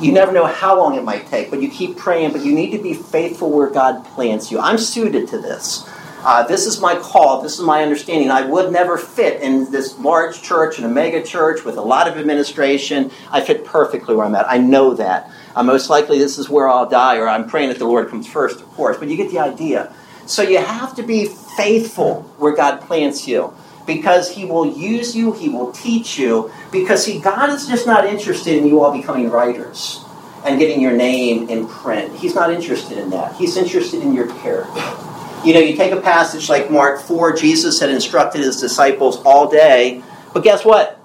[0.00, 2.70] you never know how long it might take, but you keep praying, but you need
[2.70, 4.58] to be faithful where God plants you.
[4.58, 5.88] I'm suited to this.
[6.26, 7.40] Uh, this is my call.
[7.40, 8.32] This is my understanding.
[8.32, 12.08] I would never fit in this large church, in a mega church with a lot
[12.08, 13.12] of administration.
[13.30, 14.50] I fit perfectly where I'm at.
[14.50, 15.30] I know that.
[15.54, 18.26] Uh, most likely, this is where I'll die, or I'm praying that the Lord comes
[18.26, 18.96] first, of course.
[18.98, 19.94] But you get the idea.
[20.26, 23.54] So you have to be faithful where God plants you
[23.86, 26.50] because He will use you, He will teach you.
[26.72, 30.04] Because, see, God is just not interested in you all becoming writers
[30.44, 32.16] and getting your name in print.
[32.16, 33.36] He's not interested in that.
[33.36, 35.05] He's interested in your character.
[35.46, 39.48] You know, you take a passage like Mark 4, Jesus had instructed his disciples all
[39.48, 40.02] day,
[40.34, 40.98] but guess what?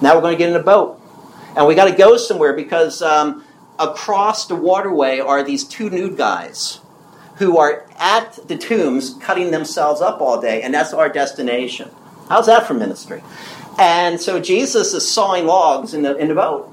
[0.00, 1.00] Now we're going to get in a boat.
[1.56, 3.44] And we got to go somewhere because um,
[3.76, 6.80] across the waterway are these two nude guys
[7.38, 11.90] who are at the tombs cutting themselves up all day, and that's our destination.
[12.28, 13.20] How's that for ministry?
[13.80, 16.72] And so Jesus is sawing logs in the, in the boat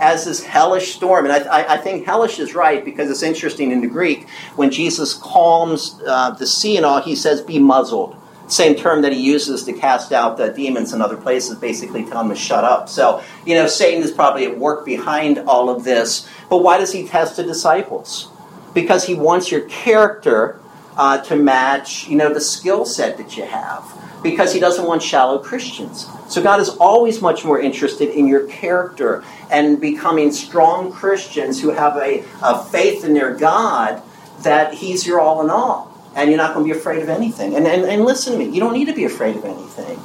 [0.00, 1.26] as this hellish storm.
[1.26, 4.28] And I, I, think hellish is right because it's interesting in the Greek.
[4.56, 8.16] When Jesus calms uh, the sea and all, he says, be muzzled.
[8.48, 12.22] Same term that he uses to cast out the demons in other places, basically tell
[12.22, 12.88] them to shut up.
[12.88, 16.28] So, you know, Satan is probably at work behind all of this.
[16.48, 18.28] But why does he test the disciples?
[18.74, 20.58] Because he wants your character
[20.96, 23.84] uh, to match, you know, the skill set that you have.
[24.22, 26.06] Because he doesn't want shallow Christians.
[26.28, 31.70] So God is always much more interested in your character and becoming strong Christians who
[31.70, 34.02] have a, a faith in their God
[34.42, 37.54] that He's your all in all and you're not going to be afraid of anything.
[37.54, 39.98] And, and, and listen to me, you don't need to be afraid of anything.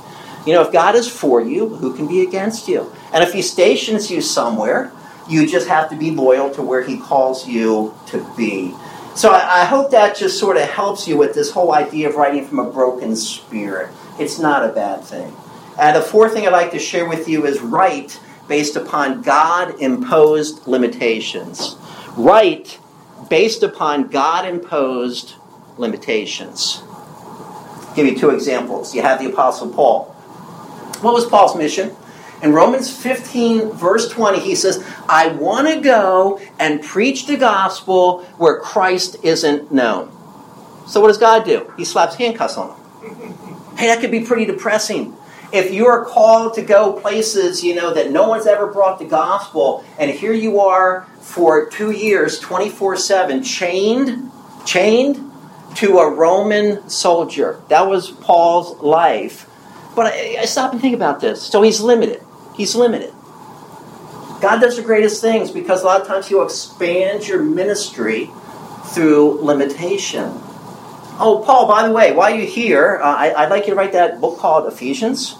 [0.46, 2.92] You know, if God is for you, who can be against you?
[3.12, 4.92] And if He stations you somewhere,
[5.28, 8.76] you just have to be loyal to where He calls you to be.
[9.16, 12.16] So I, I hope that just sort of helps you with this whole idea of
[12.16, 13.90] writing from a broken spirit.
[14.20, 15.36] It's not a bad thing.
[15.80, 19.80] And the fourth thing I'd like to share with you is right based upon God
[19.82, 21.76] imposed limitations.
[22.16, 22.80] Right
[23.30, 25.36] based upon God imposed
[25.78, 26.82] limitations.
[26.86, 28.96] I'll give you two examples.
[28.96, 30.06] You have the Apostle Paul.
[31.02, 31.96] What was Paul's mission?
[32.42, 38.24] In Romans 15, verse 20, he says, I want to go and preach the gospel
[38.38, 40.12] where Christ isn't known.
[40.88, 41.74] So, what does God do?
[41.78, 43.45] He slaps handcuffs on him.
[43.78, 45.16] Hey, that could be pretty depressing.
[45.52, 49.06] If you are called to go places, you know, that no one's ever brought the
[49.06, 54.32] gospel, and here you are for two years, 24 7, chained,
[54.66, 55.32] chained
[55.76, 57.62] to a Roman soldier.
[57.70, 59.48] That was Paul's life.
[59.96, 61.42] But I, I stop and think about this.
[61.42, 62.22] So he's limited.
[62.56, 63.14] He's limited.
[64.42, 68.30] God does the greatest things because a lot of times He'll expand your ministry
[68.94, 70.42] through limitation.
[71.18, 73.94] Oh, Paul, by the way, while you're here, uh, I, would like you to write
[73.94, 75.36] that book called Ephesians.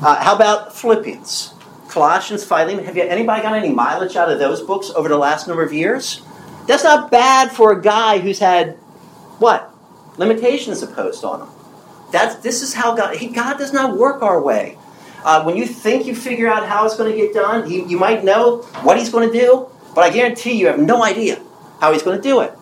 [0.00, 1.54] Uh, how about Philippians?
[1.88, 2.84] Colossians, Philemon.
[2.84, 5.72] Have you anybody got any mileage out of those books over the last number of
[5.72, 6.22] years?
[6.68, 8.74] That's not bad for a guy who's had
[9.40, 9.74] what?
[10.18, 11.48] Limitations imposed on him.
[12.12, 14.78] That's, this is how God, he, God does not work our way.
[15.24, 17.98] Uh, when you think you figure out how it's going to get done, you, you
[17.98, 21.42] might know what he's going to do, but I guarantee you have no idea
[21.80, 22.52] how he's going to do it.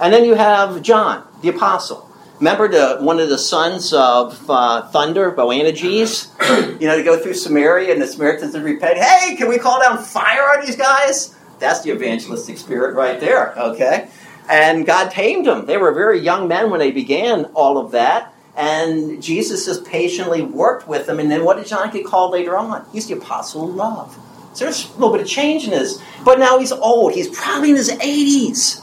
[0.00, 2.05] And then you have John, the apostle.
[2.38, 6.30] Remember the, one of the sons of uh, Thunder, Boanerges?
[6.80, 8.98] you know, to go through Samaria and the Samaritans would repent.
[8.98, 11.34] Hey, can we call down fire on these guys?
[11.58, 14.08] That's the evangelistic spirit right there, okay?
[14.50, 15.64] And God tamed them.
[15.64, 18.34] They were very young men when they began all of that.
[18.54, 21.18] And Jesus just patiently worked with them.
[21.18, 22.86] And then what did John get called later on?
[22.92, 24.18] He's the apostle of love.
[24.52, 26.00] So there's a little bit of change in this.
[26.24, 27.12] But now he's old.
[27.12, 28.82] He's probably in his 80s.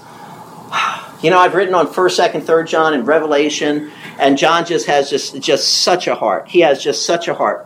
[1.24, 5.10] You know, I've written on 1st, 2nd, 3rd John and Revelation, and John just has
[5.10, 6.50] just, just such a heart.
[6.50, 7.66] He has just such a heart.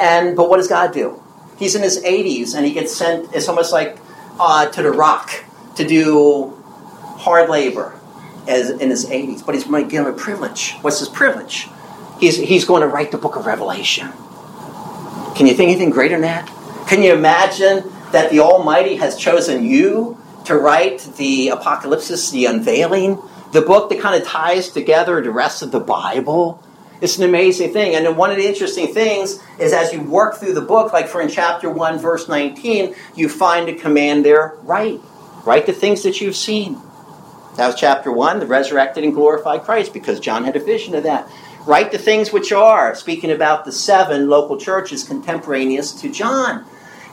[0.00, 1.20] And but what does God do?
[1.58, 3.98] He's in his 80s and he gets sent, it's almost like
[4.38, 6.54] uh, to the rock to do
[7.18, 7.98] hard labor
[8.46, 10.74] as in his 80s, but he's going to give him a privilege.
[10.80, 11.66] What's his privilege?
[12.20, 14.12] He's, he's going to write the book of Revelation.
[15.34, 16.46] Can you think anything greater than that?
[16.88, 20.16] Can you imagine that the Almighty has chosen you
[20.48, 25.62] to write the Apocalypse, the unveiling, the book that kind of ties together the rest
[25.62, 26.62] of the Bible?
[27.00, 27.94] It's an amazing thing.
[27.94, 31.06] And then one of the interesting things is as you work through the book, like
[31.06, 35.00] for in chapter 1, verse 19, you find a command there write.
[35.44, 36.80] Write the things that you've seen.
[37.56, 41.04] That was chapter 1, the resurrected and glorified Christ, because John had a vision of
[41.04, 41.30] that.
[41.66, 46.64] Write the things which are, speaking about the seven local churches contemporaneous to John.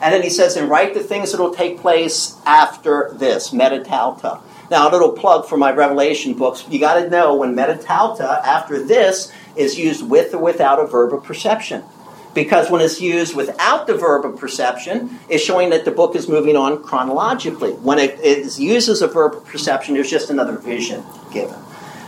[0.05, 3.79] And then he says, and write the things that will take place after this, meta
[3.79, 4.39] tauta.
[4.69, 6.63] Now, a little plug for my Revelation books.
[6.69, 10.85] You got to know when meta tauta, after this, is used with or without a
[10.85, 11.83] verb of perception
[12.35, 16.29] because when it's used without the verb of perception, it's showing that the book is
[16.29, 17.71] moving on chronologically.
[17.71, 21.55] When it is used as a verb of perception, there's just another vision given.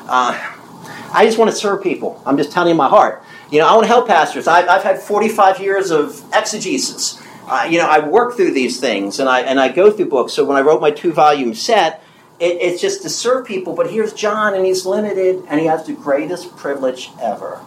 [0.07, 0.37] Uh,
[1.13, 2.21] I just want to serve people.
[2.27, 3.23] I'm just telling you my heart.
[3.49, 4.47] You know, I want to help pastors.
[4.47, 7.23] I've, I've had 45 years of exegesis.
[7.47, 10.33] Uh, you know, I work through these things and I and I go through books.
[10.33, 12.03] So when I wrote my two volume set,
[12.39, 13.73] it, it's just to serve people.
[13.73, 17.59] But here's John, and he's limited, and he has the greatest privilege ever.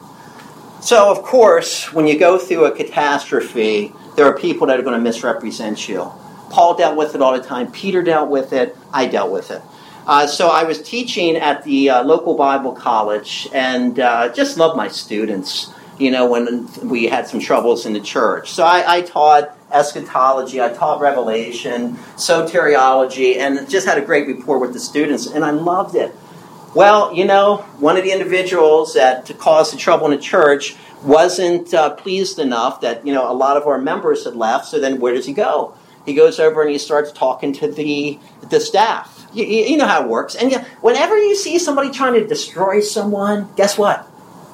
[0.80, 4.96] So, of course, when you go through a catastrophe, there are people that are going
[4.96, 6.10] to misrepresent you.
[6.50, 7.70] Paul dealt with it all the time.
[7.70, 8.76] Peter dealt with it.
[8.92, 9.62] I dealt with it.
[10.06, 14.76] Uh, so I was teaching at the uh, local Bible college and uh, just loved
[14.76, 18.50] my students, you know, when we had some troubles in the church.
[18.50, 24.58] So I, I taught eschatology, I taught Revelation, soteriology, and just had a great rapport
[24.58, 26.14] with the students, and I loved it.
[26.74, 31.74] Well, you know, one of the individuals that caused the trouble in the church wasn't
[31.74, 35.00] uh, pleased enough that, you know, a lot of our members had left, so then
[35.00, 35.74] where does he go?
[36.06, 38.18] He goes over and he starts talking to the,
[38.48, 39.26] the staff.
[39.32, 40.34] You, you know how it works.
[40.34, 44.10] And you, whenever you see somebody trying to destroy someone, guess what?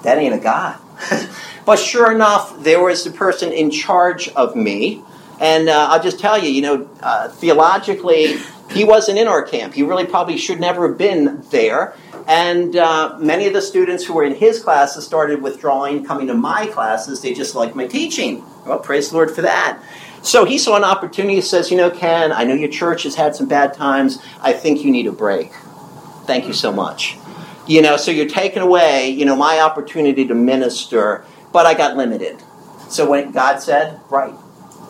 [0.07, 0.79] that ain't a God.
[1.67, 5.03] but sure enough, there was the person in charge of me.
[5.41, 8.39] And uh, I'll just tell you, you know, uh, theologically,
[8.71, 9.75] he wasn't in our camp.
[9.75, 11.95] He really probably should never have been there.
[12.27, 16.35] And uh, many of the students who were in his classes started withdrawing, coming to
[16.35, 17.21] my classes.
[17.21, 18.45] They just liked my teaching.
[18.65, 19.81] Well, praise the Lord for that.
[20.23, 21.37] So he saw an opportunity.
[21.37, 24.19] He says, You know, Ken, I know your church has had some bad times.
[24.41, 25.53] I think you need a break.
[26.25, 27.17] Thank you so much.
[27.67, 31.97] You know, so you're taking away, you know, my opportunity to minister, but I got
[31.97, 32.41] limited.
[32.89, 34.35] So when God said, Right,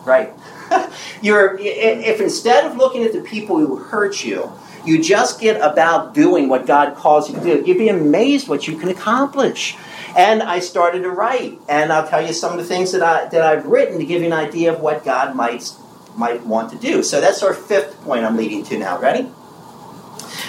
[0.05, 0.33] right.
[1.23, 4.53] you're, if instead of looking at the people who hurt you,
[4.87, 7.65] you just get about doing what God calls you to do.
[7.67, 9.77] You'd be amazed what you can accomplish.
[10.17, 13.27] And I started to write, and I'll tell you some of the things that I
[13.27, 15.71] that I've written to give you an idea of what God might
[16.17, 17.03] might want to do.
[17.03, 18.99] So that's our fifth point I'm leading to now.
[18.99, 19.29] Ready?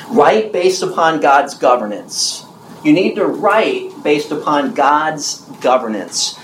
[0.10, 2.46] Write based upon God's governance.
[2.84, 6.40] You need to write based upon God's governance.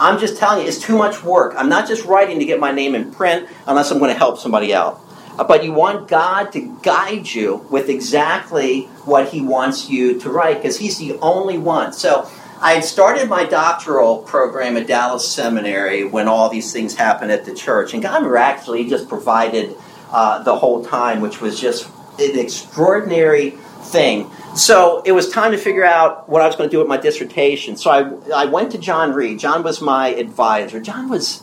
[0.00, 1.54] I'm just telling you, it's too much work.
[1.56, 4.38] I'm not just writing to get my name in print unless I'm going to help
[4.38, 5.00] somebody out.
[5.38, 10.30] Uh, but you want God to guide you with exactly what He wants you to
[10.30, 11.92] write because He's the only one.
[11.92, 12.30] So
[12.60, 17.44] I had started my doctoral program at Dallas Seminary when all these things happened at
[17.44, 19.76] the church, and God miraculously just provided
[20.10, 21.88] uh, the whole time, which was just
[22.18, 23.50] an extraordinary
[23.82, 24.30] thing.
[24.54, 26.96] So it was time to figure out what I was going to do with my
[26.96, 27.76] dissertation.
[27.76, 29.38] So I, I went to John Reed.
[29.38, 30.80] John was my advisor.
[30.80, 31.42] John was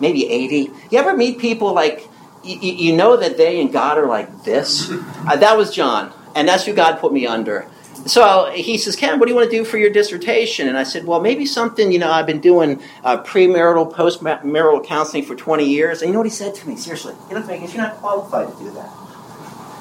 [0.00, 0.70] maybe 80.
[0.90, 2.08] You ever meet people like
[2.42, 4.90] you, know that they and God are like this.
[5.24, 7.66] Uh, that was John, and that's who God put me under.
[8.04, 10.68] So he says, Ken, what do you want to do for your dissertation?
[10.68, 15.24] And I said, well, maybe something, you know, I've been doing uh, premarital, postmarital counseling
[15.24, 16.02] for 20 years.
[16.02, 16.76] And you know what he said to me?
[16.76, 18.90] Seriously, he looked at me, you're not qualified to do that.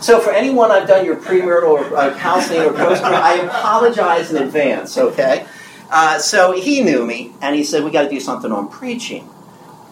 [0.04, 4.44] So for anyone I've done your premarital or uh, counseling or postmarital, I apologize in
[4.44, 5.46] advance, okay?
[5.90, 9.30] Uh, so he knew me, and he said, we got to do something on preaching.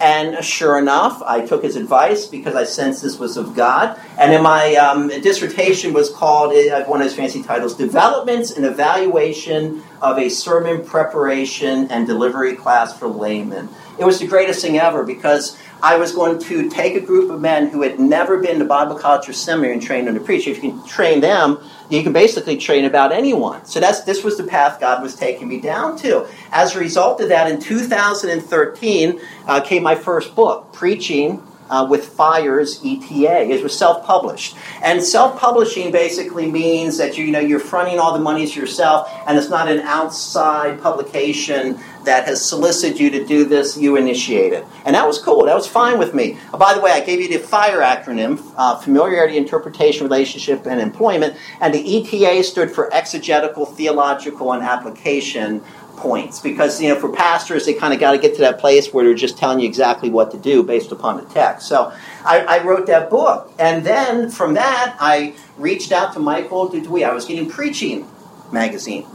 [0.01, 3.97] And sure enough, I took his advice because I sensed this was of God.
[4.17, 8.65] And in my um, dissertation was called, uh, one of his fancy titles, Developments and
[8.65, 13.69] Evaluation of a Sermon Preparation and Delivery Class for Laymen.
[13.97, 17.41] It was the greatest thing ever because I was going to take a group of
[17.41, 20.47] men who had never been to Bible college or seminary and train them to preach.
[20.47, 21.57] If you can train them,
[21.89, 23.65] you can basically train about anyone.
[23.65, 26.27] So that's this was the path God was taking me down to.
[26.51, 32.05] As a result of that, in 2013 uh, came my first book, Preaching uh, with
[32.09, 33.49] Fire's ETA.
[33.49, 38.19] It was self-published, and self-publishing basically means that you, you know you're fronting all the
[38.19, 43.77] monies yourself, and it's not an outside publication that has solicited you to do this.
[43.77, 45.45] You initiate it, and that was cool.
[45.45, 46.37] That was fine with me.
[46.53, 50.81] Uh, by the way, I gave you the FIRE acronym: uh, familiarity, interpretation, relationship, and
[50.81, 51.37] employment.
[51.61, 55.63] And the ETA stood for exegetical, theological, and application
[55.97, 58.93] points because you know for pastors they kind of got to get to that place
[58.93, 61.67] where they're just telling you exactly what to do based upon the text.
[61.67, 61.93] So
[62.25, 67.07] I, I wrote that book and then from that i reached out to Michael Duduit.
[67.07, 68.07] I was getting preaching
[68.51, 69.05] magazine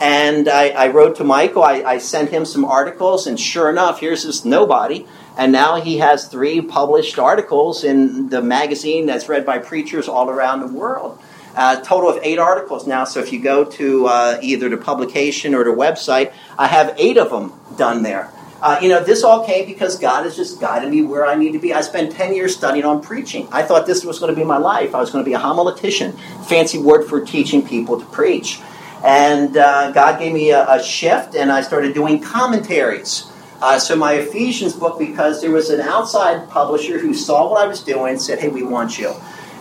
[0.00, 1.64] and I, I wrote to michael.
[1.64, 5.06] I, I sent him some articles and sure enough here's this nobody
[5.36, 10.30] and now he has three published articles in the magazine that's read by preachers all
[10.30, 11.18] around the world
[11.58, 13.04] a total of eight articles now.
[13.04, 17.18] So if you go to uh, either the publication or the website, I have eight
[17.18, 18.30] of them done there.
[18.62, 21.52] Uh, you know, this all came because God has just guided me where I need
[21.52, 21.72] to be.
[21.72, 23.48] I spent 10 years studying on preaching.
[23.52, 24.94] I thought this was going to be my life.
[24.94, 28.60] I was going to be a homiletician, fancy word for teaching people to preach.
[29.04, 33.30] And uh, God gave me a, a, shift, and I started doing commentaries.
[33.60, 37.66] Uh, so my Ephesians book, because there was an outside publisher who saw what I
[37.68, 39.14] was doing, said, "Hey, we want you."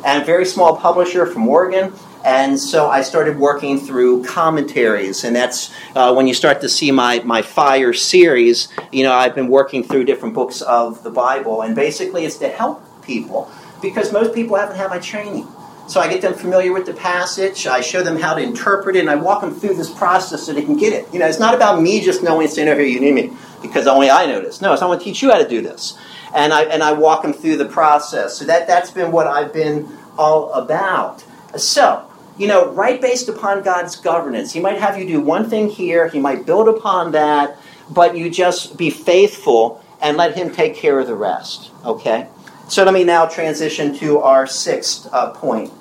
[0.08, 1.94] And a very small publisher from Oregon.
[2.24, 6.92] And so I started working through commentaries, and that's uh, when you start to see
[6.92, 8.70] my, my Fire series.
[8.92, 12.48] You know, I've been working through different books of the Bible, and basically it's to
[12.48, 13.52] help people
[13.82, 15.46] because most people haven't had my training.
[15.88, 19.00] So I get them familiar with the passage, I show them how to interpret it,
[19.00, 21.08] and I walk them through this process so they can get it.
[21.14, 23.32] You know, it's not about me just knowing, saying, oh, here, you need me,
[23.62, 24.60] because only I know this.
[24.60, 25.98] No, it's I want to teach you how to do this
[26.34, 28.38] and I and I walk them through the process.
[28.38, 31.24] So that that's been what I've been all about.
[31.56, 32.08] So
[32.38, 36.08] you know, right based upon God's governance, He might have you do one thing here.
[36.08, 37.58] He might build upon that,
[37.90, 41.72] but you just be faithful and let Him take care of the rest.
[41.84, 42.28] Okay.
[42.68, 45.72] So let me now transition to our sixth uh, point.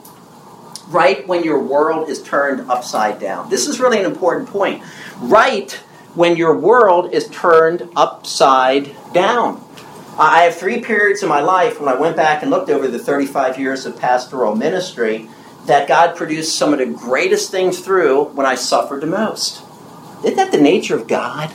[0.89, 3.51] Right when your world is turned upside down.
[3.51, 4.85] This is really an important point.
[5.19, 5.73] Right
[6.15, 9.63] when your world is turned upside down.
[10.19, 12.99] I have three periods in my life when I went back and looked over the
[12.99, 15.29] 35 years of pastoral ministry
[15.67, 19.63] that God produced some of the greatest things through when I suffered the most.
[20.25, 21.53] Isn't that the nature of God?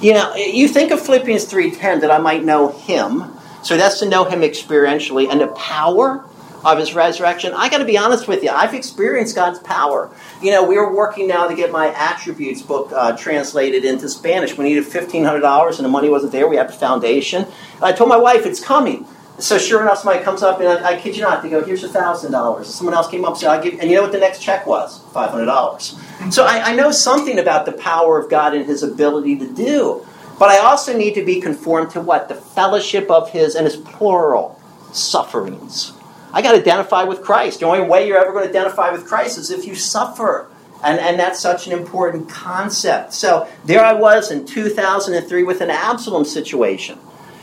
[0.00, 3.32] You know, you think of Philippians 3.10 that I might know him.
[3.62, 6.24] So that's to know him experientially and the power
[6.64, 7.52] of his resurrection.
[7.54, 8.50] I got to be honest with you.
[8.50, 10.10] I've experienced God's power.
[10.42, 14.56] You know, we are working now to get my attributes book uh, translated into Spanish.
[14.56, 16.48] We needed fifteen hundred dollars, and the money wasn't there.
[16.48, 17.46] We have a foundation.
[17.82, 19.06] I told my wife it's coming.
[19.38, 21.82] So sure enough, somebody comes up and I, I kid you not, they go, "Here's
[21.82, 24.12] a thousand dollars." Someone else came up and said, "I give," and you know what
[24.12, 25.00] the next check was?
[25.14, 25.98] Five hundred dollars.
[26.30, 30.06] So I, I know something about the power of God and His ability to do.
[30.38, 32.28] But I also need to be conformed to what?
[32.28, 34.58] The fellowship of His, and His plural,
[34.92, 35.92] sufferings.
[36.32, 37.60] I got to identify with Christ.
[37.60, 40.48] The only way you're ever going to identify with Christ is if you suffer.
[40.82, 43.12] And, and that's such an important concept.
[43.12, 46.98] So there I was in 2003 with an Absalom situation.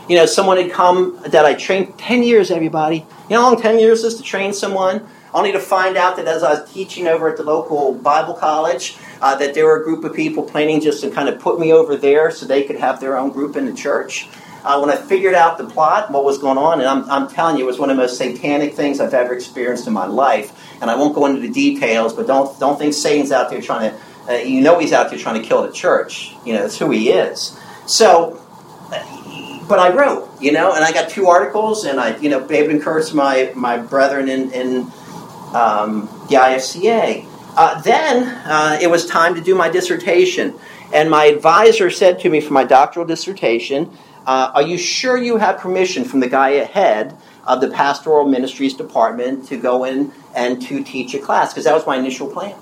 [0.09, 2.97] You know, someone had come that I trained 10 years, everybody.
[2.97, 5.05] You know how long 10 years is to train someone?
[5.33, 8.97] Only to find out that as I was teaching over at the local Bible college,
[9.21, 11.73] uh, that there were a group of people planning just to kind of put me
[11.73, 14.29] over there so they could have their own group in the church
[14.63, 17.57] uh, when I figured out the plot, what was going on, and I'm, I'm telling
[17.57, 20.51] you, it was one of the most satanic things I've ever experienced in my life.
[20.81, 23.91] And I won't go into the details, but don't don't think Satan's out there trying
[23.91, 23.99] to.
[24.29, 26.33] Uh, you know, he's out there trying to kill the church.
[26.45, 27.57] You know, that's who he is.
[27.85, 28.41] So,
[29.69, 32.71] but I wrote, you know, and I got two articles, and I, you know, David
[32.71, 34.91] encouraged my my brethren in in
[35.53, 37.25] um, the IFCA.
[37.55, 40.53] Uh, then uh, it was time to do my dissertation.
[40.93, 43.91] And my advisor said to me for my doctoral dissertation,
[44.27, 47.15] uh, Are you sure you have permission from the guy ahead
[47.45, 51.53] of the pastoral ministries department to go in and to teach a class?
[51.53, 52.55] Because that was my initial plan.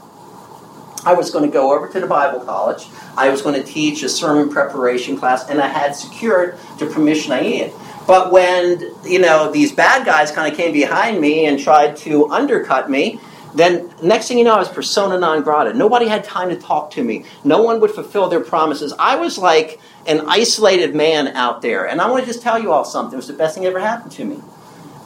[1.06, 2.86] I was going to go over to the Bible college.
[3.18, 7.32] I was going to teach a sermon preparation class, and I had secured the permission
[7.32, 7.74] I needed.
[8.08, 12.30] But when you know these bad guys kind of came behind me and tried to
[12.30, 13.20] undercut me,
[13.56, 15.74] then next thing you know, I was persona non grata.
[15.74, 17.26] Nobody had time to talk to me.
[17.44, 18.94] No one would fulfill their promises.
[19.00, 21.88] I was like an isolated man out there.
[21.88, 23.14] And I want to just tell you all something.
[23.14, 24.42] It was the best thing that ever happened to me.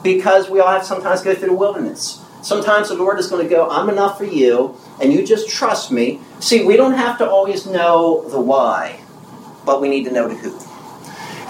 [0.02, 2.24] Because we all have sometimes go through the wilderness.
[2.42, 5.92] Sometimes the Lord is going to go, I'm enough for you, and you just trust
[5.92, 6.20] me.
[6.40, 9.00] See, we don't have to always know the why,
[9.66, 10.58] but we need to know the who.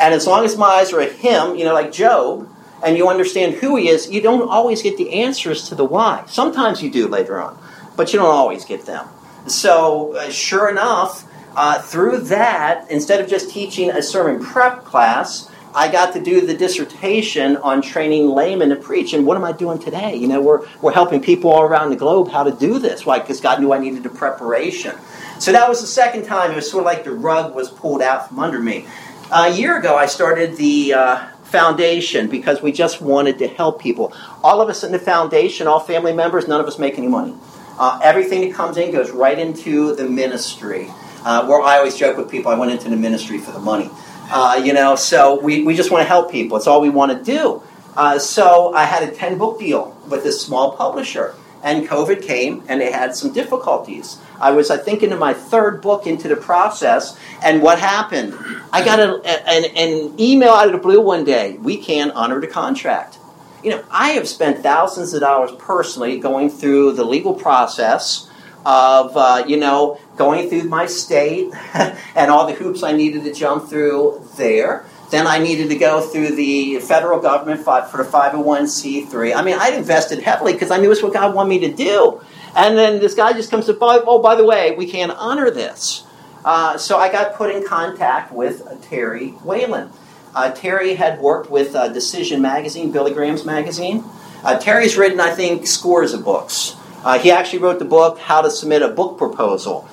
[0.01, 2.49] And as long as my eyes are at Him, you know, like Job,
[2.83, 6.25] and you understand who he is, you don't always get the answers to the why.
[6.27, 7.59] Sometimes you do later on,
[7.97, 9.07] but you don't always get them.
[9.47, 11.25] So, uh, sure enough,
[11.57, 16.45] uh, through that, instead of just teaching a sermon prep class, I got to do
[16.45, 19.13] the dissertation on training laymen to preach.
[19.13, 20.17] And what am I doing today?
[20.17, 23.07] You know, we're, we're helping people all around the globe how to do this.
[23.07, 23.21] Why?
[23.21, 24.97] Because God knew I needed the preparation.
[25.39, 26.51] So that was the second time.
[26.51, 28.87] It was sort of like the rug was pulled out from under me.
[29.31, 34.13] A year ago, I started the uh, foundation because we just wanted to help people.
[34.43, 37.35] All of us in the foundation, all family members, none of us make any money.
[37.79, 40.91] Uh, everything that comes in goes right into the ministry.
[41.25, 43.91] Uh, where I always joke with people, I went into the ministry for the money.
[44.31, 46.57] Uh, you know, so we, we just want to help people.
[46.57, 47.63] It's all we want to do.
[47.97, 52.63] Uh, so I had a 10 book deal with this small publisher and COVID came
[52.69, 54.19] and they had some difficulties.
[54.41, 58.35] I was, I think, into my third book into the process, and what happened?
[58.73, 61.59] I got a, an, an email out of the blue one day.
[61.59, 63.19] We can't honor the contract.
[63.63, 68.30] You know, I have spent thousands of dollars personally going through the legal process
[68.65, 73.33] of, uh, you know, going through my state and all the hoops I needed to
[73.33, 74.85] jump through there.
[75.11, 79.35] Then I needed to go through the federal government for the 501c3.
[79.35, 82.21] I mean, I'd invested heavily because I knew it's what God wanted me to do.
[82.55, 86.05] And then this guy just comes to, oh, by the way, we can't honor this.
[86.45, 89.91] Uh, so I got put in contact with uh, Terry Whalin.
[90.35, 94.05] Uh, Terry had worked with uh, Decision Magazine, Billy Graham's magazine.
[94.45, 96.77] Uh, Terry's written, I think, scores of books.
[97.05, 99.89] Uh, he actually wrote the book, How to Submit a Book Proposal.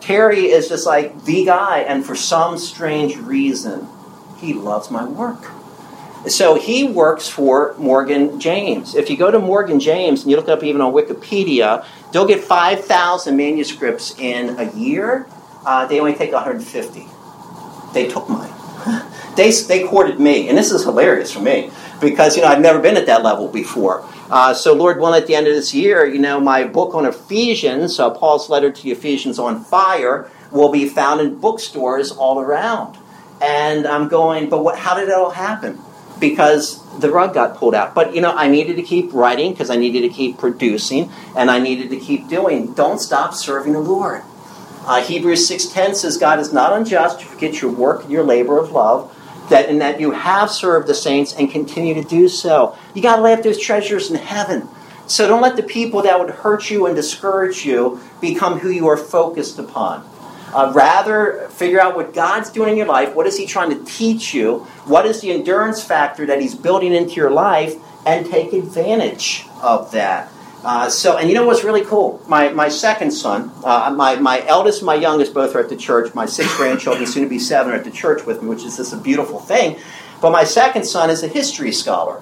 [0.00, 3.88] Terry is just like the guy, and for some strange reason,
[4.38, 5.50] he loves my work.
[6.26, 8.94] So he works for Morgan James.
[8.94, 12.42] If you go to Morgan James and you look up even on Wikipedia, they'll get
[12.42, 15.26] 5,000 manuscripts in a year.
[15.64, 17.06] Uh, they only take 150.
[17.94, 18.52] They took mine.
[19.36, 20.48] they, they courted me.
[20.48, 21.70] And this is hilarious for me
[22.00, 24.06] because, you know, I've never been at that level before.
[24.30, 27.06] Uh, so, Lord willing, at the end of this year, you know, my book on
[27.06, 32.40] Ephesians, uh, Paul's letter to the Ephesians on fire, will be found in bookstores all
[32.40, 32.98] around.
[33.40, 35.80] And I'm going, but what, how did it all happen?
[36.18, 37.94] Because the rug got pulled out.
[37.94, 41.50] But you know, I needed to keep writing because I needed to keep producing, and
[41.50, 42.74] I needed to keep doing.
[42.74, 44.22] Don't stop serving the Lord.
[44.84, 48.24] Uh, Hebrews six ten says, "God is not unjust to forget your work and your
[48.24, 49.14] labor of love."
[49.50, 52.76] That in that you have served the saints and continue to do so.
[52.94, 54.68] You got to lay up those treasures in heaven.
[55.06, 58.88] So don't let the people that would hurt you and discourage you become who you
[58.88, 60.06] are focused upon.
[60.54, 63.14] Uh, rather, figure out what God's doing in your life.
[63.14, 64.60] What is He trying to teach you?
[64.84, 67.74] What is the endurance factor that He's building into your life?
[68.06, 70.32] And take advantage of that.
[70.64, 72.20] Uh, so, and you know what's really cool?
[72.26, 75.76] My, my second son, uh, my, my eldest and my youngest both are at the
[75.76, 76.14] church.
[76.14, 78.76] My six grandchildren, soon to be seven, are at the church with me, which is
[78.76, 79.78] just a beautiful thing.
[80.20, 82.20] But my second son is a history scholar.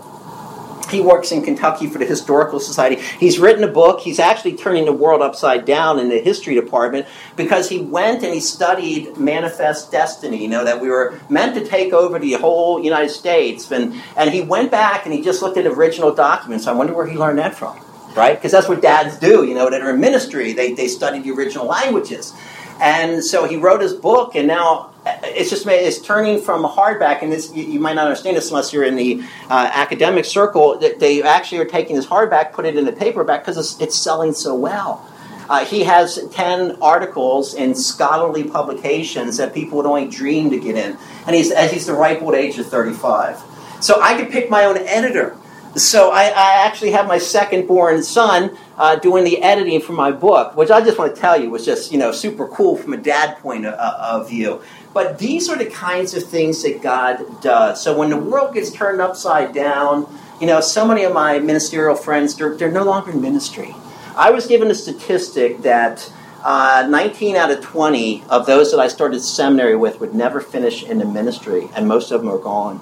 [0.90, 3.02] He works in Kentucky for the Historical Society.
[3.18, 4.00] He's written a book.
[4.00, 8.32] He's actually turning the world upside down in the history department because he went and
[8.32, 12.84] he studied Manifest Destiny, you know, that we were meant to take over the whole
[12.84, 13.68] United States.
[13.72, 16.68] And, and he went back and he just looked at original documents.
[16.68, 17.80] I wonder where he learned that from
[18.16, 18.34] right?
[18.36, 20.52] Because that's what dads do, you know, that are in ministry.
[20.52, 22.32] They, they study the original languages.
[22.80, 27.22] And so he wrote his book, and now it's just it's turning from a hardback,
[27.22, 30.78] and this you, you might not understand this unless you're in the uh, academic circle.
[30.78, 33.96] That they actually are taking this hardback, put it in the paperback because it's, it's
[33.96, 35.06] selling so well.
[35.48, 40.74] Uh, he has 10 articles in scholarly publications that people would only dream to get
[40.74, 40.98] in.
[41.26, 43.40] And he's, he's the ripe old age of 35.
[43.80, 45.36] So I could pick my own editor.
[45.76, 50.10] So I, I actually have my second born son uh, doing the editing for my
[50.10, 52.94] book, which I just want to tell you was just you know super cool from
[52.94, 54.62] a dad point of, of view.
[54.94, 57.82] But these are the kinds of things that God does.
[57.82, 60.08] So when the world gets turned upside down,
[60.40, 63.74] you know, so many of my ministerial friends they're, they're no longer in ministry.
[64.16, 66.10] I was given a statistic that
[66.42, 70.82] uh, 19 out of 20 of those that I started seminary with would never finish
[70.84, 72.80] in the ministry, and most of them are gone.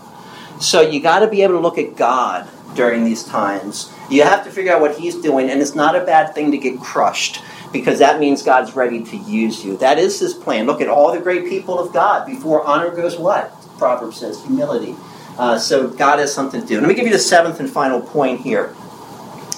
[0.65, 3.93] So you got to be able to look at God during these times.
[4.11, 6.59] You have to figure out what He's doing, and it's not a bad thing to
[6.59, 9.77] get crushed because that means God's ready to use you.
[9.77, 10.65] That is His plan.
[10.65, 12.27] Look at all the great people of God.
[12.27, 13.53] Before honor goes what?
[13.77, 14.97] Proverbs says humility.
[15.37, 16.81] Uh, so God has something to do.
[16.81, 18.75] Let me give you the seventh and final point here.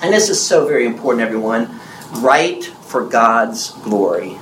[0.02, 1.78] And this is so very important, everyone.
[2.14, 4.38] Write for God's glory.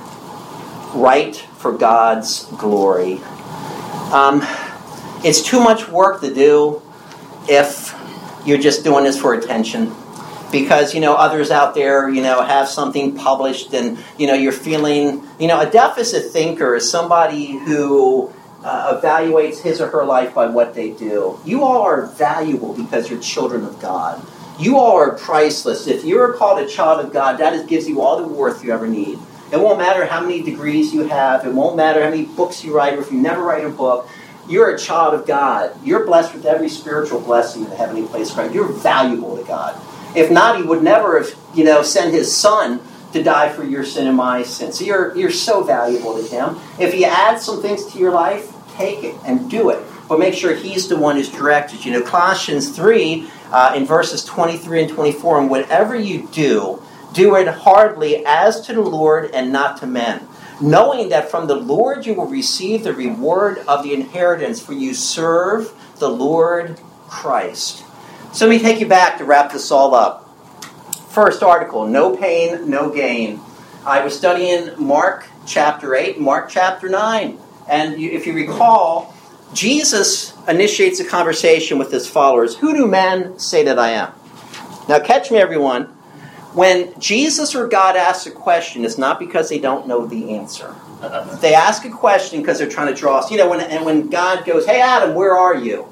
[0.95, 3.19] Write for God's glory.
[4.11, 4.41] Um,
[5.25, 6.81] it's too much work to do
[7.49, 7.95] if
[8.45, 9.91] you're just doing this for attention.
[10.51, 14.53] Because you know others out there you know have something published and you know you're
[14.53, 18.31] feeling you know a deficit thinker is somebody who
[18.63, 21.39] uh, evaluates his or her life by what they do.
[21.43, 24.25] You all are valuable because you're children of god.
[24.59, 25.87] You all are priceless.
[25.87, 28.71] If you're called a child of god that is, gives you all the worth you
[28.71, 29.17] ever need.
[29.51, 31.45] It won't matter how many degrees you have.
[31.45, 34.07] It won't matter how many books you write or if you never write a book
[34.47, 35.75] you're a child of God.
[35.83, 38.31] You're blessed with every spiritual blessing in the heavenly place.
[38.31, 38.53] Christ.
[38.53, 39.79] You're valuable to God.
[40.15, 42.79] If not, He would never have, you know, sent His Son
[43.13, 44.71] to die for your sin and my sin.
[44.71, 46.57] So you're you're so valuable to Him.
[46.79, 49.83] If He adds some things to your life, take it and do it.
[50.07, 51.91] But make sure He's the one who's directed you.
[51.91, 56.81] know, Colossians three uh, in verses twenty three and twenty four, and whatever you do,
[57.13, 60.27] do it heartily as to the Lord and not to men
[60.61, 64.93] knowing that from the Lord you will receive the reward of the inheritance, for you
[64.93, 67.83] serve the Lord Christ.
[68.33, 70.29] So let me take you back to wrap this all up.
[71.09, 73.39] First article No pain, no gain.
[73.85, 77.37] I was studying Mark chapter 8, Mark chapter 9.
[77.69, 79.13] And if you recall,
[79.53, 84.11] Jesus initiates a conversation with his followers Who do men say that I am?
[84.89, 85.94] Now, catch me, everyone.
[86.55, 90.73] When Jesus or God asks a question, it's not because they don't know the answer.
[91.41, 93.29] They ask a question because they're trying to draw us.
[93.29, 95.85] You know, when, and when God goes, Hey, Adam, where are you?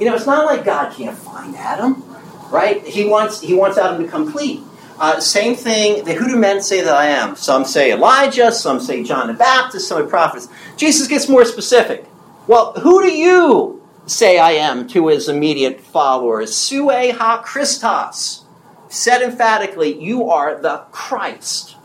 [0.00, 2.02] You know, it's not like God can't find Adam,
[2.50, 2.84] right?
[2.84, 4.60] He wants, he wants Adam to complete.
[4.98, 7.36] Uh, same thing, the, who do men say that I am?
[7.36, 10.48] Some say Elijah, some say John the Baptist, some are prophets.
[10.76, 12.04] Jesus gets more specific.
[12.48, 16.56] Well, who do you say I am to his immediate followers?
[16.56, 18.44] Sue ha Christos
[18.88, 21.76] said emphatically, You are the Christ.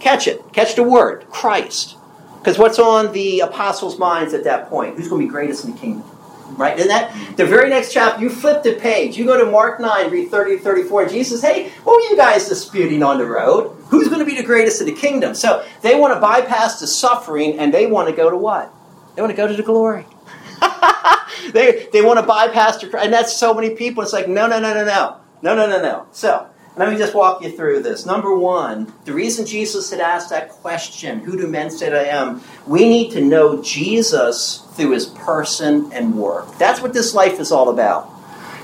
[0.00, 0.52] Catch it.
[0.52, 1.96] Catch the word, Christ.
[2.38, 4.96] Because what's on the apostles' minds at that point?
[4.96, 6.04] Who's going to be greatest in the kingdom?
[6.50, 6.78] Right?
[6.78, 9.16] And that the very next chapter, you flip the page.
[9.16, 12.16] You go to Mark 9, read 30 to 34, and Jesus Hey, what were you
[12.16, 13.76] guys disputing on the road?
[13.88, 15.34] Who's going to be the greatest in the kingdom?
[15.34, 18.72] So they want to bypass the suffering and they want to go to what?
[19.16, 20.06] They want to go to the glory.
[21.52, 23.06] they, they want to bypass the Christ.
[23.06, 24.04] and that's so many people.
[24.04, 25.16] It's like, no, no, no, no, no.
[25.46, 26.08] No, no, no, no.
[26.10, 26.44] So,
[26.76, 28.04] let me just walk you through this.
[28.04, 32.40] Number one, the reason Jesus had asked that question, who do men say I am?
[32.66, 36.58] We need to know Jesus through his person and work.
[36.58, 38.10] That's what this life is all about.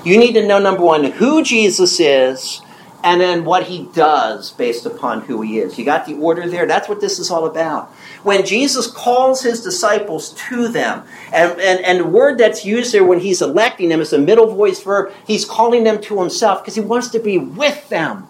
[0.03, 2.61] You need to know, number one, who Jesus is
[3.03, 5.77] and then what he does based upon who he is.
[5.77, 6.65] You got the order there?
[6.65, 7.89] That's what this is all about.
[8.23, 13.03] When Jesus calls his disciples to them, and, and, and the word that's used there
[13.03, 16.75] when he's electing them is a middle voice verb, he's calling them to himself because
[16.75, 18.27] he wants to be with them.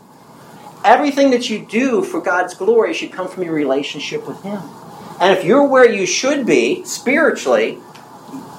[0.84, 4.59] Everything that you do for God's glory should come from your relationship with him.
[5.21, 7.78] And if you're where you should be spiritually,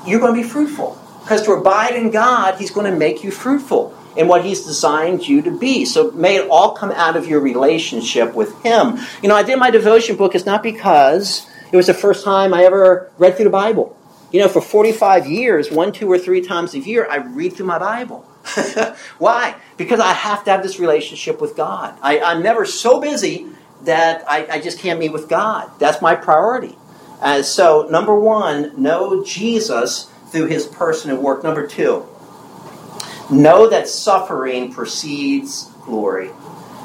[0.07, 0.99] you're going to be fruitful.
[1.21, 5.27] Because to abide in God, He's going to make you fruitful in what He's designed
[5.27, 5.85] you to be.
[5.85, 8.99] So may it all come out of your relationship with Him.
[9.23, 12.55] You know, I did my devotion book, it's not because it was the first time
[12.55, 13.97] I ever read through the Bible.
[14.31, 17.67] You know, for 45 years, one, two, or three times a year, I read through
[17.67, 18.29] my Bible.
[19.19, 19.55] Why?
[19.77, 21.97] Because I have to have this relationship with God.
[22.03, 23.47] I, am never so busy
[23.83, 25.71] that I, I, just can't meet with God.
[25.79, 26.77] That's my priority.
[27.23, 31.45] And so, number one, know Jesus through his person and work.
[31.45, 32.07] Number two,
[33.31, 36.31] know that suffering precedes glory.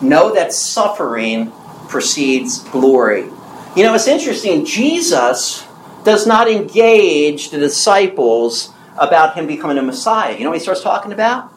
[0.02, 1.52] Know that suffering
[1.88, 3.26] precedes glory.
[3.76, 4.66] You know, it's interesting.
[4.66, 5.66] Jesus
[6.04, 10.38] does not engage the disciples about him becoming a Messiah.
[10.38, 11.52] You know what he starts talking about?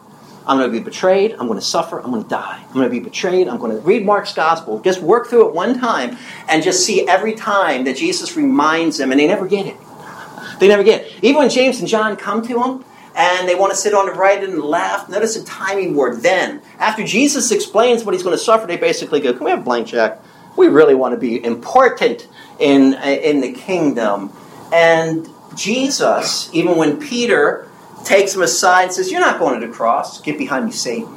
[0.45, 1.31] I'm going to be betrayed.
[1.31, 1.99] I'm going to suffer.
[1.99, 2.61] I'm going to die.
[2.67, 3.47] I'm going to be betrayed.
[3.47, 4.81] I'm going to read Mark's gospel.
[4.81, 6.17] Just work through it one time
[6.49, 9.77] and just see every time that Jesus reminds them, and they never get it.
[10.59, 11.13] They never get it.
[11.23, 12.85] Even when James and John come to him
[13.15, 16.21] and they want to sit on the right and the left, notice the timing word
[16.21, 16.61] then.
[16.79, 19.63] After Jesus explains what he's going to suffer, they basically go, Can we have a
[19.63, 20.19] blank check?
[20.55, 22.27] We really want to be important
[22.59, 24.31] in, in the kingdom.
[24.71, 27.69] And Jesus, even when Peter
[28.03, 31.09] takes him aside and says, You're not going to the cross, get behind me, Satan.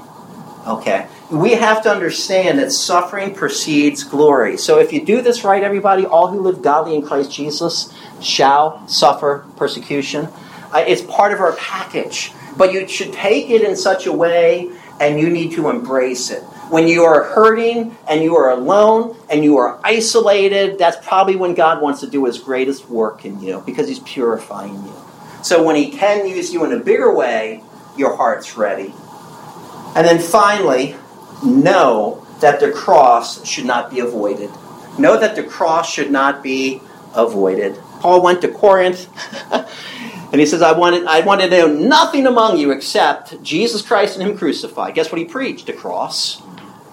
[0.67, 1.07] Okay.
[1.31, 4.57] We have to understand that suffering precedes glory.
[4.57, 8.87] So if you do this right, everybody, all who live godly in Christ Jesus shall
[8.89, 10.29] suffer persecution.
[10.77, 12.33] Uh, it's part of our package.
[12.55, 14.71] But you should take it in such a way
[15.01, 16.43] and you need to embrace it.
[16.69, 21.55] When you are hurting and you are alone and you are isolated, that's probably when
[21.55, 24.93] God wants to do his greatest work in you because he's purifying you.
[25.43, 27.63] So when he can use you in a bigger way,
[27.97, 28.93] your heart's ready.
[29.95, 30.95] And then finally,
[31.43, 34.51] know that the cross should not be avoided.
[34.99, 36.83] Know that the cross should not be
[37.15, 37.81] avoided.
[38.01, 39.09] Paul went to Corinth
[40.33, 44.19] and he says, I wanted, I wanted to know nothing among you except Jesus Christ
[44.19, 44.95] and Him crucified.
[44.95, 45.67] Guess what he preached?
[45.67, 46.43] The cross.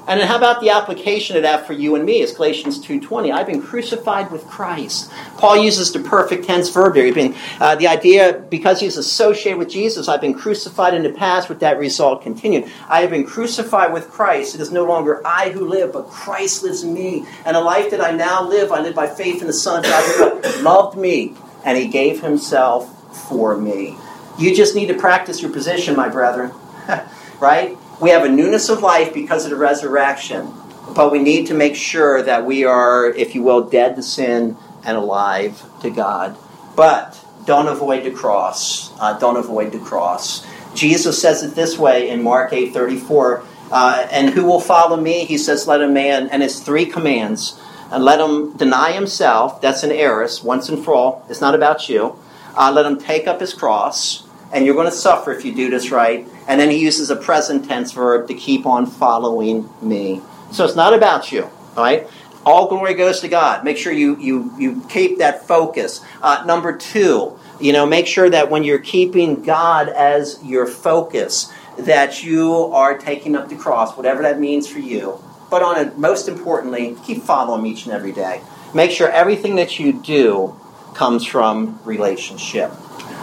[0.06, 2.22] And then how about the application of that for you and me?
[2.22, 3.34] It's Galatians 2.20.
[3.34, 5.10] I've been crucified with Christ.
[5.38, 7.12] Paul uses the perfect tense verb there.
[7.14, 11.48] Been, uh, the idea, because he's associated with Jesus, I've been crucified in the past
[11.48, 12.70] with that result continued.
[12.90, 14.56] I have been crucified with Christ.
[14.56, 17.26] It is no longer I who live, but Christ lives in me.
[17.46, 19.84] And the life that I now live, I live by faith in the Son of
[19.86, 23.98] God who loved me, and he gave himself for me.
[24.38, 26.52] You just need to practice your position, my brethren.
[27.40, 27.78] right?
[28.02, 30.52] We have a newness of life because of the resurrection,
[30.96, 34.58] but we need to make sure that we are, if you will, dead to sin
[34.84, 36.38] and alive to God.
[36.76, 38.92] But don't avoid the cross.
[39.00, 40.46] Uh, don't avoid the cross.
[40.74, 43.44] Jesus says it this way in Mark 8 34.
[43.72, 45.26] Uh, and who will follow me?
[45.26, 47.60] He says, let a man, and it's three commands.
[47.92, 49.62] And let him deny himself.
[49.62, 51.26] That's an aorist, once and for all.
[51.30, 52.18] It's not about you.
[52.56, 54.24] Uh, let him take up his cross
[54.54, 56.28] and you're going to suffer if you do this right.
[56.48, 60.22] And then he uses a present tense verb to keep on following me.
[60.52, 62.08] So it's not about you, all right?
[62.46, 63.64] All glory goes to God.
[63.64, 66.02] Make sure you, you, you keep that focus.
[66.22, 71.52] Uh, number two, you know, make sure that when you're keeping God as your focus,
[71.78, 75.24] that you are taking up the cross, whatever that means for you.
[75.50, 78.42] But on it, most importantly, keep following each and every day.
[78.76, 80.60] Make sure everything that you do
[80.94, 82.72] comes from relationship.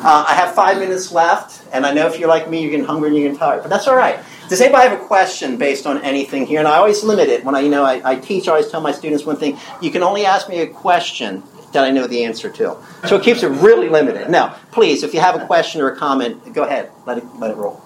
[0.03, 2.87] Uh, I have five minutes left, and I know if you're like me, you're getting
[2.87, 4.19] hungry and you're getting tired, but that's all right.
[4.49, 6.59] Does anybody have a question based on anything here?
[6.59, 8.49] And I always limit it when I, you know, I, I teach.
[8.49, 11.43] I always tell my students one thing: you can only ask me a question
[11.73, 12.77] that I know the answer to.
[13.07, 14.29] So it keeps it really limited.
[14.31, 16.91] Now, please, if you have a question or a comment, go ahead.
[17.07, 17.81] Let it let it roll.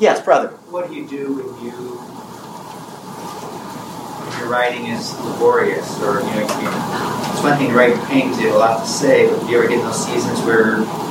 [0.00, 0.48] Yes, brother.
[0.68, 2.23] What do you do when you
[4.26, 6.46] when your writing is laborious, or you know,
[7.32, 9.28] it's one thing to write paintings; you have a lot to say.
[9.28, 11.04] But do you ever get in those seasons where you're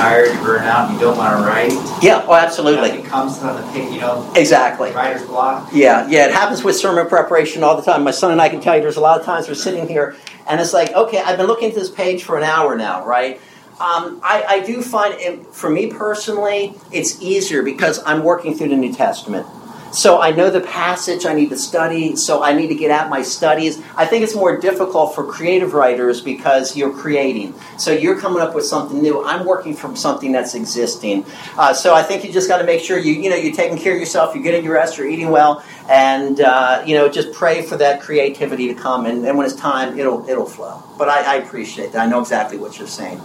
[0.00, 1.72] tired, you burn out, and you don't want to write.
[2.02, 2.90] Yeah, oh, absolutely.
[2.90, 4.30] It comes on the page, you know.
[4.34, 4.92] Exactly.
[4.92, 5.68] Writer's block.
[5.72, 8.02] Yeah, yeah, it happens with sermon preparation all the time.
[8.02, 10.16] My son and I can tell you there's a lot of times we're sitting here
[10.48, 13.36] and it's like, okay, I've been looking at this page for an hour now, right?
[13.72, 18.68] Um, I, I do find, it, for me personally, it's easier because I'm working through
[18.68, 19.46] the New Testament.
[19.92, 23.10] So I know the passage I need to study, so I need to get out
[23.10, 23.82] my studies.
[23.96, 27.54] I think it's more difficult for creative writers because you're creating.
[27.76, 29.24] So you're coming up with something new.
[29.24, 31.26] I'm working from something that's existing.
[31.58, 33.78] Uh, so I think you just got to make sure you you know you're taking
[33.78, 37.32] care of yourself, you're getting your rest, you're eating well, and uh, you know just
[37.32, 39.06] pray for that creativity to come.
[39.06, 40.82] And, and when it's time, it'll it'll flow.
[40.98, 42.06] But I, I appreciate that.
[42.06, 43.20] I know exactly what you're saying.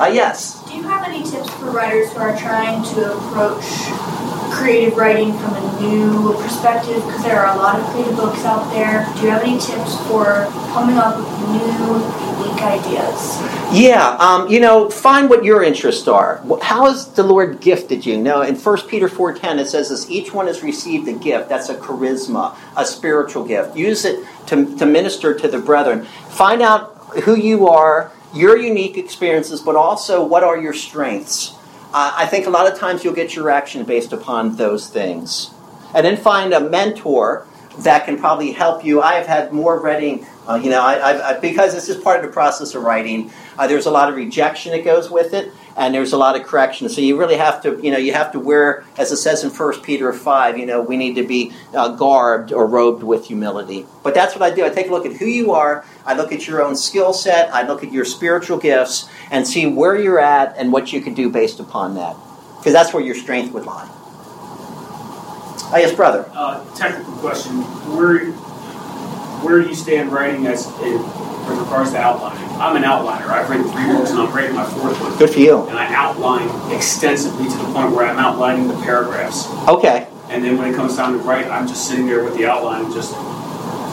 [0.00, 0.64] Uh, yes.
[0.66, 3.64] Do you have any tips for writers who are trying to approach
[4.50, 8.70] creative writing from a new perspective because there are a lot of creative books out
[8.72, 9.06] there.
[9.16, 13.40] Do you have any tips for coming up with new, unique ideas?
[13.72, 16.42] Yeah, um, you know, find what your interests are.
[16.62, 18.18] How has the Lord gifted you?
[18.18, 21.48] No, in 1 Peter 4.10 it says this, each one has received a gift.
[21.48, 23.76] That's a charisma, a spiritual gift.
[23.76, 26.04] Use it to, to minister to the brethren.
[26.28, 31.54] Find out who you are, your unique experiences, but also what are your strengths.
[31.92, 35.50] Uh, I think a lot of times you'll get your action based upon those things.
[35.94, 37.46] And then find a mentor
[37.84, 39.00] that can probably help you.
[39.00, 42.26] I have had more reading, uh, you know, I, I, because this is part of
[42.26, 43.30] the process of writing.
[43.58, 46.46] Uh, there's a lot of rejection that goes with it, and there's a lot of
[46.46, 46.88] correction.
[46.88, 49.50] So you really have to, you know, you have to wear, as it says in
[49.50, 53.86] First Peter five, you know, we need to be uh, garbed or robed with humility.
[54.02, 54.64] But that's what I do.
[54.64, 55.84] I take a look at who you are.
[56.04, 57.52] I look at your own skill set.
[57.54, 61.14] I look at your spiritual gifts and see where you're at and what you can
[61.14, 62.16] do based upon that,
[62.58, 63.88] because that's where your strength would lie.
[65.72, 66.28] Oh, yes, brother.
[66.34, 67.62] Uh, technical question:
[67.96, 68.32] Where
[69.42, 72.48] where do you stand writing as in, in regards to outlining?
[72.60, 73.26] I'm an outliner.
[73.28, 75.16] I've written three books, and I'm writing my fourth one.
[75.16, 75.66] Good for you.
[75.68, 79.48] And I outline extensively to the point where I'm outlining the paragraphs.
[79.66, 80.06] Okay.
[80.28, 82.84] And then when it comes time to write, I'm just sitting there with the outline,
[82.84, 83.14] and just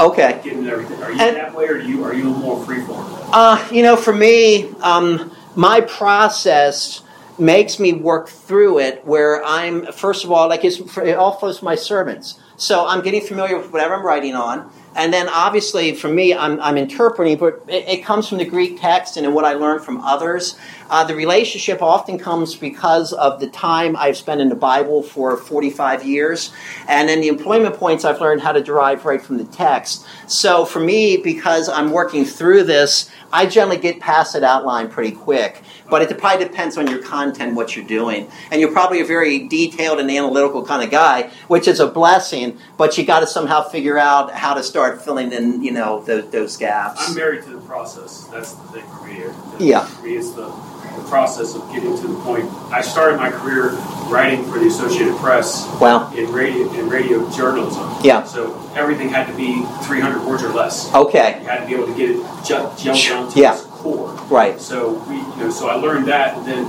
[0.02, 1.02] okay, getting everything.
[1.02, 3.06] Are you and, that way, or do you are you a more freeform?
[3.32, 7.02] Uh, you know, for me, um, my process
[7.40, 11.66] makes me work through it where I'm, first of all, like it all flows from
[11.66, 12.40] my sermons.
[12.60, 14.72] So I'm getting familiar with whatever I'm writing on.
[14.96, 18.82] And then obviously for me, I'm, I'm interpreting, but it, it, comes from the Greek
[18.82, 20.58] text and what I learned from others.
[20.90, 25.38] Uh, the relationship often comes because of the time I've spent in the Bible for
[25.38, 26.52] 45 years.
[26.88, 30.08] And then the employment points I've learned how to derive right from the text.
[30.26, 35.12] So for me, because I'm working through this, I generally get past that outline pretty
[35.12, 35.62] quick.
[35.90, 38.30] But it probably depends on your content, what you're doing.
[38.52, 42.58] And you're probably a very detailed and analytical kind of guy, which is a blessing,
[42.78, 46.30] but you got to somehow figure out how to start filling in, you know, those,
[46.32, 47.10] those gaps.
[47.10, 48.26] I'm married to the process.
[48.26, 49.68] That's the thing for me.
[49.70, 49.86] Yeah.
[49.86, 52.46] For me, it's the, the process of getting to the point.
[52.72, 53.72] I started my career
[54.10, 55.68] writing for the Associated Press.
[55.80, 56.14] Wow.
[56.14, 57.94] In radio, in radio journalism.
[58.04, 58.24] Yeah.
[58.24, 60.94] So everything had to be 300 words or less.
[60.94, 61.40] Okay.
[61.42, 63.60] You had to be able to get it ju- jump down to yeah.
[63.78, 64.14] Core.
[64.30, 64.60] Right.
[64.60, 66.64] So we, you know, so I learned that, and then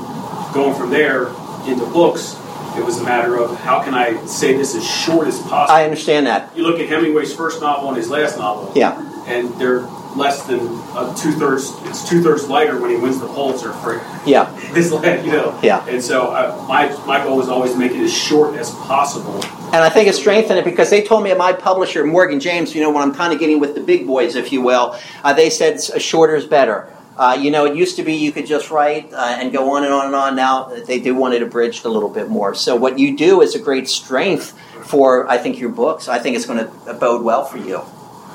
[0.52, 1.28] going from there
[1.66, 2.36] into books,
[2.76, 5.74] it was a matter of how can I say this as short as possible.
[5.74, 6.56] I understand that.
[6.56, 8.72] You look at Hemingway's first novel and his last novel.
[8.74, 9.04] Yeah.
[9.26, 9.80] And they're
[10.16, 10.60] less than
[10.94, 11.72] uh, two thirds.
[11.84, 13.94] It's two thirds lighter when he wins the Pulitzer for
[14.26, 14.54] yeah.
[14.74, 15.58] his last, you know.
[15.62, 15.86] Yeah.
[15.86, 19.42] And so uh, my my goal was always to make it as short as possible.
[19.72, 22.74] And I think it's strengthened it because they told me at my publisher, Morgan James,
[22.74, 25.34] you know, when I'm kind of getting with the big boys, if you will, uh,
[25.34, 26.90] they said shorter is better.
[27.18, 29.84] Uh, you know, it used to be you could just write uh, and go on
[29.84, 30.36] and on and on.
[30.36, 32.54] Now they do want it abridged a little bit more.
[32.54, 36.06] So what you do is a great strength for, I think, your books.
[36.06, 37.82] I think it's going to bode well for you.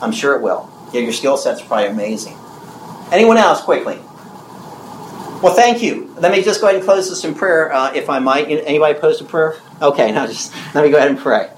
[0.02, 0.70] I'm sure it will.
[0.92, 2.38] Yeah, your skill set's are probably amazing.
[3.12, 4.00] Anyone else, quickly?
[5.42, 6.14] Well, thank you.
[6.18, 8.48] Let me just go ahead and close this in prayer, uh, if I might.
[8.48, 9.56] Anybody opposed a prayer?
[9.82, 11.50] Okay, now just let me go ahead and pray.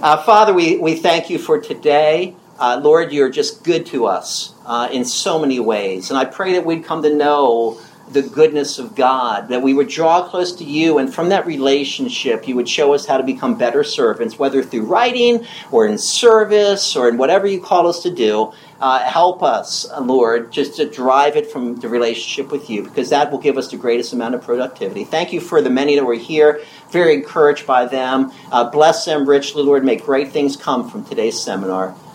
[0.00, 2.34] Uh, Father, we, we thank you for today.
[2.58, 6.10] Uh, Lord, you're just good to us uh, in so many ways.
[6.10, 7.80] And I pray that we'd come to know
[8.10, 12.46] the goodness of God, that we would draw close to you, and from that relationship,
[12.46, 16.94] you would show us how to become better servants, whether through writing or in service
[16.94, 18.52] or in whatever you call us to do.
[18.80, 23.30] Uh, help us, Lord, just to drive it from the relationship with you, because that
[23.30, 25.04] will give us the greatest amount of productivity.
[25.04, 28.32] Thank you for the many that were here, very encouraged by them.
[28.50, 29.84] Uh, bless them richly, Lord.
[29.84, 31.94] Make great things come from today's seminar.